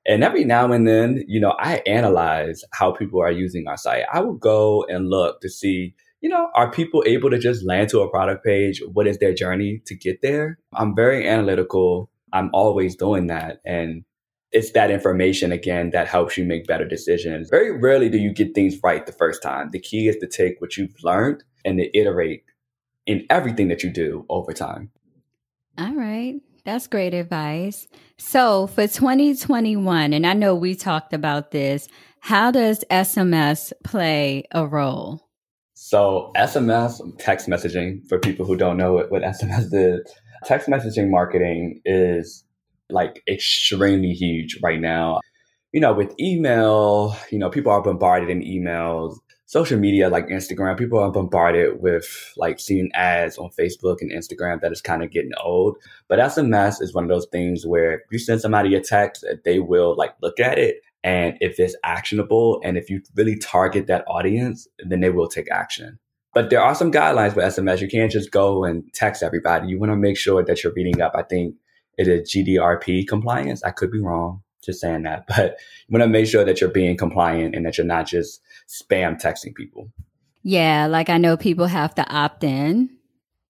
And 0.07 0.23
every 0.23 0.45
now 0.45 0.71
and 0.71 0.87
then, 0.87 1.23
you 1.27 1.39
know, 1.39 1.53
I 1.59 1.81
analyze 1.85 2.63
how 2.71 2.91
people 2.91 3.21
are 3.21 3.31
using 3.31 3.67
our 3.67 3.77
site. 3.77 4.05
I 4.11 4.21
will 4.21 4.35
go 4.35 4.85
and 4.89 5.09
look 5.09 5.41
to 5.41 5.49
see, 5.49 5.93
you 6.21 6.29
know, 6.29 6.49
are 6.55 6.71
people 6.71 7.03
able 7.05 7.29
to 7.29 7.37
just 7.37 7.63
land 7.63 7.89
to 7.89 7.99
a 7.99 8.09
product 8.09 8.43
page? 8.43 8.81
What 8.93 9.05
is 9.05 9.19
their 9.19 9.33
journey 9.33 9.81
to 9.85 9.95
get 9.95 10.21
there? 10.21 10.57
I'm 10.73 10.95
very 10.95 11.27
analytical. 11.27 12.09
I'm 12.33 12.49
always 12.53 12.95
doing 12.95 13.27
that. 13.27 13.59
And 13.65 14.03
it's 14.51 14.71
that 14.71 14.91
information 14.91 15.51
again 15.51 15.89
that 15.91 16.07
helps 16.07 16.37
you 16.37 16.45
make 16.45 16.67
better 16.67 16.87
decisions. 16.87 17.49
Very 17.49 17.77
rarely 17.77 18.09
do 18.09 18.17
you 18.17 18.33
get 18.33 18.55
things 18.55 18.77
right 18.83 19.05
the 19.05 19.11
first 19.11 19.43
time. 19.43 19.69
The 19.71 19.79
key 19.79 20.07
is 20.07 20.17
to 20.17 20.27
take 20.27 20.61
what 20.61 20.77
you've 20.77 20.95
learned 21.03 21.43
and 21.65 21.77
to 21.77 21.97
iterate 21.97 22.43
in 23.05 23.25
everything 23.29 23.67
that 23.69 23.83
you 23.83 23.89
do 23.89 24.25
over 24.29 24.53
time. 24.53 24.91
All 25.77 25.93
right. 25.93 26.35
That's 26.65 26.87
great 26.87 27.13
advice. 27.13 27.87
So 28.17 28.67
for 28.67 28.87
2021, 28.87 30.13
and 30.13 30.25
I 30.25 30.33
know 30.33 30.55
we 30.55 30.75
talked 30.75 31.13
about 31.13 31.51
this, 31.51 31.87
how 32.19 32.51
does 32.51 32.83
SMS 32.91 33.71
play 33.83 34.43
a 34.51 34.67
role? 34.67 35.21
So 35.75 36.31
SMS, 36.35 36.99
text 37.19 37.47
messaging, 37.47 38.05
for 38.09 38.19
people 38.19 38.45
who 38.45 38.57
don't 38.57 38.75
know 38.75 38.93
what, 38.93 39.11
what 39.11 39.21
SMS 39.21 39.71
is, 39.71 40.13
text 40.43 40.67
messaging 40.67 41.09
marketing 41.09 41.81
is 41.85 42.43
like 42.89 43.23
extremely 43.27 44.13
huge 44.13 44.59
right 44.61 44.79
now. 44.79 45.19
You 45.73 45.81
know, 45.81 45.93
with 45.93 46.13
email, 46.19 47.15
you 47.31 47.37
know, 47.37 47.49
people 47.49 47.71
are 47.71 47.81
bombarded 47.81 48.29
in 48.29 48.41
emails 48.41 49.17
social 49.47 49.79
media 49.79 50.09
like 50.09 50.27
Instagram, 50.27 50.77
people 50.77 50.99
are 50.99 51.11
bombarded 51.11 51.81
with 51.81 52.33
like 52.37 52.59
seeing 52.59 52.91
ads 52.93 53.37
on 53.37 53.49
Facebook 53.49 53.97
and 54.01 54.11
Instagram 54.11 54.61
that 54.61 54.71
is 54.71 54.81
kind 54.81 55.01
of 55.01 55.09
getting 55.09 55.31
old. 55.41 55.77
But 56.07 56.19
SMS 56.19 56.81
is 56.81 56.93
one 56.93 57.05
of 57.05 57.09
those 57.09 57.27
things 57.31 57.65
where 57.65 58.03
you 58.11 58.19
send 58.19 58.41
somebody 58.41 58.75
a 58.75 58.81
text, 58.81 59.25
they 59.45 59.59
will 59.59 59.95
like 59.97 60.13
look 60.21 60.39
at 60.39 60.59
it. 60.59 60.81
And 61.03 61.37
if 61.39 61.59
it's 61.59 61.75
actionable 61.83 62.59
and 62.63 62.77
if 62.77 62.89
you 62.89 63.01
really 63.15 63.37
target 63.37 63.87
that 63.87 64.03
audience, 64.07 64.67
then 64.79 64.99
they 64.99 65.09
will 65.09 65.29
take 65.29 65.49
action. 65.49 65.97
But 66.33 66.49
there 66.49 66.61
are 66.61 66.75
some 66.75 66.91
guidelines 66.91 67.33
with 67.33 67.45
SMS. 67.45 67.79
You 67.79 67.87
can't 67.87 68.11
just 68.11 68.31
go 68.31 68.65
and 68.65 68.83
text 68.93 69.23
everybody. 69.23 69.69
You 69.69 69.79
want 69.79 69.93
to 69.93 69.95
make 69.95 70.17
sure 70.17 70.43
that 70.43 70.63
you're 70.63 70.73
reading 70.73 71.01
up. 71.01 71.13
I 71.15 71.23
think 71.23 71.55
it 71.97 72.07
is 72.07 72.29
GDRP 72.29 73.07
compliance. 73.07 73.63
I 73.63 73.71
could 73.71 73.91
be 73.91 73.99
wrong 73.99 74.43
just 74.67 74.81
saying 74.81 75.03
that. 75.03 75.25
But 75.35 75.57
you 75.87 75.97
want 75.97 76.03
to 76.03 76.07
make 76.07 76.27
sure 76.27 76.45
that 76.45 76.61
you're 76.61 76.69
being 76.69 76.95
compliant 76.95 77.55
and 77.55 77.65
that 77.65 77.77
you're 77.77 77.87
not 77.87 78.05
just 78.05 78.41
spam 78.67 79.19
texting 79.19 79.55
people. 79.55 79.89
Yeah, 80.43 80.87
like 80.87 81.09
I 81.09 81.17
know 81.17 81.35
people 81.35 81.65
have 81.65 81.95
to 81.95 82.07
opt 82.07 82.43
in. 82.43 82.89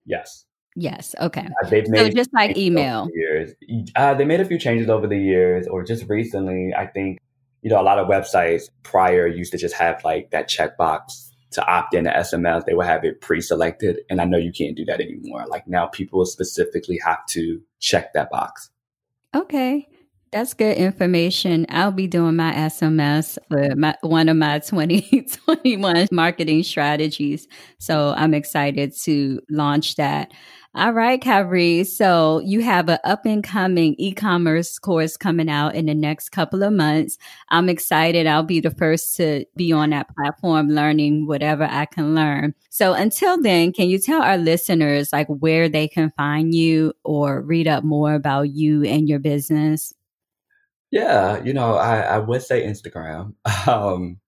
Yes. 0.05 0.45
Yes. 0.75 1.15
Okay. 1.19 1.47
Uh, 1.63 1.69
they've 1.69 1.87
made 1.89 1.99
so 1.99 2.09
just 2.09 2.33
like 2.33 2.55
email. 2.55 3.09
Years. 3.13 3.51
Uh, 3.95 4.13
they 4.13 4.25
made 4.25 4.39
a 4.39 4.45
few 4.45 4.59
changes 4.59 4.89
over 4.89 5.07
the 5.07 5.17
years, 5.17 5.67
or 5.67 5.83
just 5.83 6.07
recently. 6.07 6.71
I 6.75 6.85
think 6.85 7.19
you 7.61 7.71
know 7.71 7.81
a 7.81 7.83
lot 7.83 7.97
of 7.97 8.07
websites 8.07 8.69
prior 8.83 9.27
used 9.27 9.51
to 9.53 9.57
just 9.57 9.75
have 9.75 10.03
like 10.03 10.29
that 10.31 10.47
checkbox 10.47 11.31
to 11.57 11.67
opt 11.67 11.93
in 11.93 12.05
to 12.05 12.11
SMS. 12.11 12.65
They 12.65 12.75
would 12.75 12.85
have 12.85 13.03
it 13.03 13.19
pre-selected, 13.19 14.01
and 14.09 14.21
I 14.21 14.25
know 14.25 14.37
you 14.37 14.51
can't 14.51 14.77
do 14.77 14.85
that 14.85 15.01
anymore. 15.01 15.45
Like 15.47 15.67
now, 15.67 15.87
people 15.87 16.23
specifically 16.25 16.99
have 17.03 17.25
to 17.31 17.59
check 17.79 18.13
that 18.13 18.29
box. 18.29 18.69
Okay. 19.35 19.87
That's 20.37 20.53
good 20.53 20.77
information. 20.77 21.65
I'll 21.69 21.91
be 21.91 22.05
doing 22.05 22.35
my 22.35 22.53
SMS 22.53 23.39
for 23.49 23.75
my, 23.75 23.97
one 24.01 24.29
of 24.29 24.37
my 24.37 24.59
2021 24.65 26.09
marketing 26.11 26.61
strategies. 26.61 27.47
So 27.79 28.13
I'm 28.15 28.35
excited 28.35 28.95
to 28.97 29.41
launch 29.49 29.95
that. 29.95 30.31
All 30.75 30.91
right, 30.91 31.19
Kyrie. 31.19 31.85
So 31.85 32.39
you 32.45 32.61
have 32.61 32.87
an 32.87 32.99
up 33.03 33.25
and 33.25 33.43
coming 33.43 33.95
e-commerce 33.97 34.77
course 34.77 35.17
coming 35.17 35.49
out 35.49 35.73
in 35.73 35.87
the 35.87 35.95
next 35.95 36.29
couple 36.29 36.61
of 36.61 36.71
months. 36.71 37.17
I'm 37.49 37.67
excited. 37.67 38.27
I'll 38.27 38.43
be 38.43 38.59
the 38.59 38.69
first 38.69 39.15
to 39.17 39.43
be 39.55 39.73
on 39.73 39.89
that 39.89 40.07
platform 40.15 40.69
learning 40.69 41.25
whatever 41.25 41.63
I 41.63 41.85
can 41.85 42.13
learn. 42.13 42.53
So 42.69 42.93
until 42.93 43.41
then, 43.41 43.73
can 43.73 43.89
you 43.89 43.97
tell 43.97 44.21
our 44.21 44.37
listeners 44.37 45.11
like 45.11 45.25
where 45.29 45.67
they 45.67 45.87
can 45.87 46.13
find 46.15 46.53
you 46.53 46.93
or 47.03 47.41
read 47.41 47.67
up 47.67 47.83
more 47.83 48.13
about 48.13 48.49
you 48.49 48.83
and 48.83 49.09
your 49.09 49.17
business? 49.17 49.95
Yeah, 50.91 51.43
you 51.43 51.53
know, 51.53 51.75
I, 51.75 51.99
I 51.99 52.17
would 52.19 52.41
say 52.41 52.65
Instagram. 52.65 53.33
Um, 53.67 54.19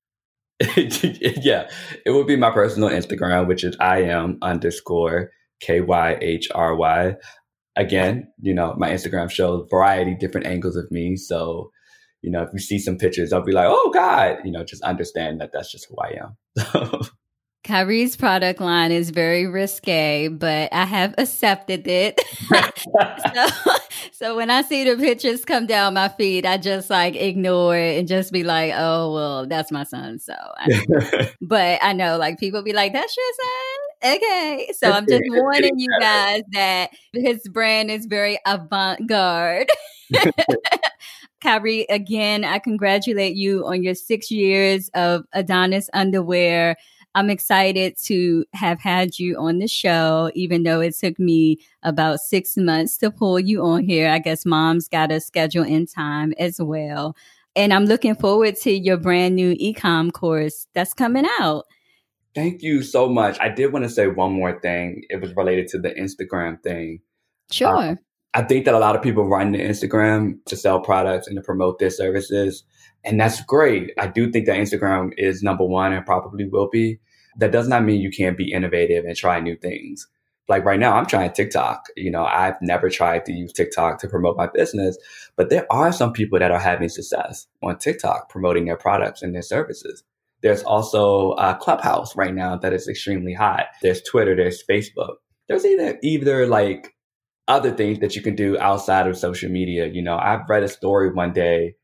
yeah, 0.76 1.70
it 2.06 2.12
would 2.12 2.28
be 2.28 2.36
my 2.36 2.52
personal 2.52 2.90
Instagram, 2.90 3.48
which 3.48 3.64
is 3.64 3.78
I 3.80 4.02
am 4.02 4.38
underscore 4.42 5.32
K 5.62 5.80
Y 5.80 6.18
H 6.20 6.50
R 6.54 6.76
Y. 6.76 7.16
Again, 7.78 8.28
you 8.42 8.54
know, 8.54 8.76
my 8.78 8.90
Instagram 8.90 9.32
shows 9.32 9.66
variety, 9.70 10.16
different 10.16 10.48
angles 10.48 10.76
of 10.76 10.92
me. 10.92 11.16
So, 11.16 11.72
you 12.22 12.30
know, 12.30 12.42
if 12.42 12.50
you 12.52 12.60
see 12.60 12.78
some 12.78 12.98
pictures, 12.98 13.32
I'll 13.32 13.42
be 13.42 13.54
like, 13.54 13.68
oh 13.70 13.90
God, 13.94 14.40
you 14.44 14.52
know, 14.52 14.66
just 14.66 14.84
understand 14.84 15.40
that 15.40 15.52
that's 15.54 15.72
just 15.72 15.88
who 15.90 15.96
I 15.98 16.18
am. 16.20 17.02
Kyrie's 17.64 18.18
product 18.18 18.60
line 18.60 18.92
is 18.92 19.12
very 19.12 19.46
risque, 19.46 20.28
but 20.28 20.74
I 20.74 20.86
have 20.86 21.16
accepted 21.18 21.88
it. 21.88 22.20
so, 22.50 23.48
so, 24.12 24.36
when 24.36 24.50
I 24.50 24.62
see 24.62 24.84
the 24.84 24.96
pictures 24.98 25.46
come 25.46 25.66
down 25.66 25.94
my 25.94 26.10
feed, 26.10 26.46
I 26.46 26.58
just 26.58 26.90
like 26.90 27.16
ignore 27.16 27.78
it 27.78 28.00
and 28.00 28.08
just 28.08 28.32
be 28.32 28.44
like, 28.44 28.74
"Oh 28.76 29.14
well, 29.14 29.48
that's 29.48 29.72
my 29.72 29.84
son." 29.84 30.20
So, 30.20 30.34
I 30.34 31.32
but 31.42 31.80
I 31.82 31.94
know 31.94 32.18
like 32.18 32.40
people 32.40 32.64
be 32.64 32.74
like, 32.74 32.94
"That's 32.94 33.16
your 33.16 33.26
son." 33.40 34.16
Okay, 34.16 34.72
so 34.78 34.92
I'm 34.92 35.08
just 35.08 35.24
warning 35.30 35.78
you 35.78 35.90
guys 36.00 36.42
that 36.54 36.92
his 37.14 37.48
brand 37.48 37.92
is 37.92 38.06
very 38.06 38.40
avant 38.46 39.08
garde. 39.08 39.68
Kyrie, 41.42 41.86
again, 41.90 42.44
I 42.44 42.60
congratulate 42.60 43.36
you 43.36 43.66
on 43.66 43.82
your 43.82 43.96
six 43.96 44.30
years 44.30 44.90
of 44.94 45.24
Adonis 45.34 45.90
underwear. 45.94 46.76
I'm 47.16 47.30
excited 47.30 47.98
to 48.04 48.46
have 48.54 48.80
had 48.80 49.18
you 49.18 49.38
on 49.38 49.60
the 49.60 49.68
show, 49.68 50.32
even 50.36 50.64
though 50.64 50.80
it 50.80 50.96
took 50.96 51.18
me 51.20 51.58
about 51.82 52.20
six 52.20 52.56
months 52.56 52.98
to 52.98 53.10
pull 53.10 53.40
you 53.40 53.64
on 53.64 53.84
here. 53.84 54.10
I 54.10 54.20
guess 54.20 54.46
mom's 54.46 54.88
got 54.88 55.12
a 55.12 55.20
schedule 55.20 55.64
in 55.64 55.88
time 55.88 56.34
as 56.38 56.62
well. 56.62 57.16
And 57.56 57.74
I'm 57.74 57.86
looking 57.86 58.16
forward 58.16 58.56
to 58.58 58.72
your 58.72 58.98
brand 58.98 59.36
new 59.36 59.56
ecom 59.56 60.14
course 60.14 60.68
that's 60.74 60.94
coming 60.94 61.26
out. 61.40 61.66
Thank 62.36 62.62
you 62.62 62.84
so 62.84 63.10
much. 63.10 63.40
I 63.40 63.50
did 63.50 63.74
want 63.74 63.84
to 63.84 63.90
say 63.90 64.08
one 64.08 64.32
more 64.32 64.60
thing. 64.60 65.04
It 65.10 65.20
was 65.20 65.36
related 65.36 65.68
to 65.70 65.80
the 65.80 65.90
Instagram 65.90 66.62
thing. 66.62 67.02
Sure. 67.52 67.76
Uh, 67.76 67.96
I 68.36 68.44
think 68.44 68.66
that 68.66 68.76
a 68.76 68.80
lot 68.80 68.96
of 68.96 69.02
people 69.02 69.28
run 69.28 69.52
to 69.54 69.60
Instagram 69.60 70.38
to 70.46 70.56
sell 70.56 70.80
products 70.80 71.28
and 71.28 71.36
to 71.36 71.42
promote 71.42 71.80
their 71.80 71.90
services. 71.90 72.64
And 73.04 73.20
that's 73.20 73.42
great. 73.44 73.92
I 73.98 74.08
do 74.08 74.32
think 74.32 74.46
that 74.46 74.58
Instagram 74.58 75.12
is 75.18 75.42
number 75.44 75.66
one 75.66 75.94
and 75.94 76.06
probably 76.06 76.48
will 76.48 76.70
be. 76.70 77.00
That 77.38 77.52
does 77.52 77.68
not 77.68 77.84
mean 77.84 78.02
you 78.02 78.12
can't 78.12 78.38
be 78.38 78.52
innovative 78.52 79.06
and 79.06 79.16
try 79.16 79.40
new 79.40 79.56
things. 79.56 80.08
Like 80.50 80.66
right 80.66 80.80
now, 80.80 80.96
I'm 80.96 81.06
trying 81.06 81.32
TikTok. 81.32 81.86
You 81.96 82.12
know, 82.12 82.26
I've 82.26 82.56
never 82.62 82.90
tried 82.90 83.26
to 83.26 83.32
use 83.32 83.54
TikTok 83.54 84.00
to 84.00 84.08
promote 84.08 84.36
my 84.36 84.48
business, 84.48 84.98
but 85.38 85.50
there 85.50 85.68
are 85.72 85.94
some 85.94 86.12
people 86.12 86.40
that 86.40 86.52
are 86.52 86.60
having 86.60 86.90
success 86.90 87.48
on 87.62 87.78
TikTok 87.78 88.30
promoting 88.30 88.66
their 88.66 88.76
products 88.76 89.22
and 89.22 89.34
their 89.34 89.44
services. 89.44 90.04
There's 90.42 90.64
also 90.64 91.34
a 91.34 91.56
Clubhouse 91.56 92.16
right 92.16 92.34
now 92.34 92.58
that 92.58 92.74
is 92.74 92.88
extremely 92.88 93.34
hot. 93.34 93.68
There's 93.82 94.02
Twitter, 94.02 94.36
there's 94.36 94.64
Facebook. 94.70 95.16
There's 95.48 95.66
either 95.66 96.00
either 96.02 96.48
like 96.48 96.96
other 97.48 97.72
things 97.72 98.00
that 98.00 98.16
you 98.16 98.22
can 98.22 98.36
do 98.36 98.58
outside 98.58 99.08
of 99.08 99.18
social 99.18 99.52
media. 99.52 99.88
You 99.88 100.02
know, 100.02 100.18
I've 100.18 100.50
read 100.50 100.64
a 100.64 100.68
story 100.68 101.12
one 101.12 101.34
day 101.34 101.76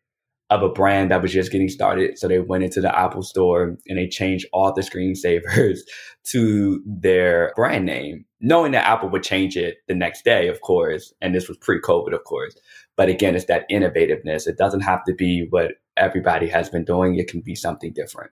of 0.49 0.61
a 0.61 0.69
brand 0.69 1.09
that 1.09 1.21
was 1.21 1.31
just 1.31 1.51
getting 1.51 1.69
started. 1.69 2.17
So 2.17 2.27
they 2.27 2.39
went 2.39 2.63
into 2.63 2.81
the 2.81 2.97
Apple 2.97 3.23
store 3.23 3.77
and 3.87 3.97
they 3.97 4.07
changed 4.07 4.45
all 4.53 4.71
the 4.71 4.81
screensavers 4.81 5.79
to 6.25 6.83
their 6.85 7.51
brand 7.55 7.85
name, 7.85 8.25
knowing 8.41 8.71
that 8.73 8.87
Apple 8.87 9.09
would 9.09 9.23
change 9.23 9.57
it 9.57 9.77
the 9.87 9.95
next 9.95 10.23
day, 10.23 10.47
of 10.47 10.61
course. 10.61 11.13
And 11.21 11.33
this 11.33 11.47
was 11.47 11.57
pre 11.57 11.81
COVID, 11.81 12.13
of 12.13 12.23
course. 12.25 12.55
But 12.95 13.09
again, 13.09 13.35
it's 13.35 13.45
that 13.45 13.65
innovativeness. 13.71 14.47
It 14.47 14.57
doesn't 14.57 14.81
have 14.81 15.03
to 15.05 15.13
be 15.13 15.47
what 15.49 15.73
everybody 15.97 16.47
has 16.47 16.69
been 16.69 16.85
doing. 16.85 17.15
It 17.15 17.27
can 17.27 17.41
be 17.41 17.55
something 17.55 17.91
different. 17.93 18.31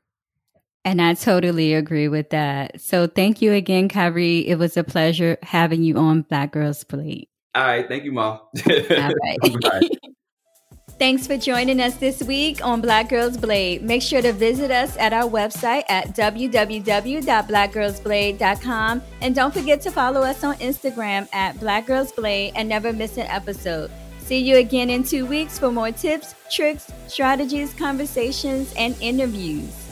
And 0.85 1.01
I 1.01 1.13
totally 1.13 1.73
agree 1.73 2.09
with 2.09 2.29
that. 2.31 2.79
So 2.79 3.07
thank 3.07 3.41
you 3.41 3.53
again, 3.53 3.87
Kyrie. 3.87 4.45
It 4.47 4.59
was 4.59 4.75
a 4.75 4.83
pleasure 4.83 5.37
having 5.41 5.81
you 5.81 5.97
on 5.97 6.23
Black 6.23 6.51
Girls 6.51 6.83
Blade. 6.83 7.27
All 7.55 7.63
right. 7.63 7.87
Thank 7.87 8.03
you, 8.03 8.11
Mom. 8.11 8.39
All 8.67 9.13
right. 9.23 9.89
Thanks 10.99 11.25
for 11.27 11.37
joining 11.37 11.81
us 11.81 11.95
this 11.95 12.23
week 12.23 12.63
on 12.63 12.79
Black 12.79 13.09
Girls 13.09 13.35
Blade. 13.35 13.81
Make 13.81 14.01
sure 14.01 14.21
to 14.21 14.31
visit 14.31 14.71
us 14.71 14.95
at 14.97 15.11
our 15.11 15.29
website 15.29 15.83
at 15.89 16.15
www.blackgirlsblade.com. 16.15 19.01
And 19.21 19.35
don't 19.35 19.53
forget 19.53 19.81
to 19.81 19.91
follow 19.91 20.21
us 20.21 20.43
on 20.43 20.55
Instagram 20.55 21.27
at 21.33 21.59
Black 21.59 21.87
Girls 21.87 22.11
Blade 22.11 22.53
and 22.55 22.69
never 22.69 22.93
miss 22.93 23.17
an 23.17 23.27
episode. 23.27 23.91
See 24.19 24.39
you 24.39 24.57
again 24.57 24.89
in 24.89 25.03
two 25.03 25.25
weeks 25.25 25.59
for 25.59 25.71
more 25.71 25.91
tips, 25.91 26.35
tricks, 26.49 26.89
strategies, 27.07 27.73
conversations, 27.73 28.73
and 28.77 28.95
interviews. 29.01 29.82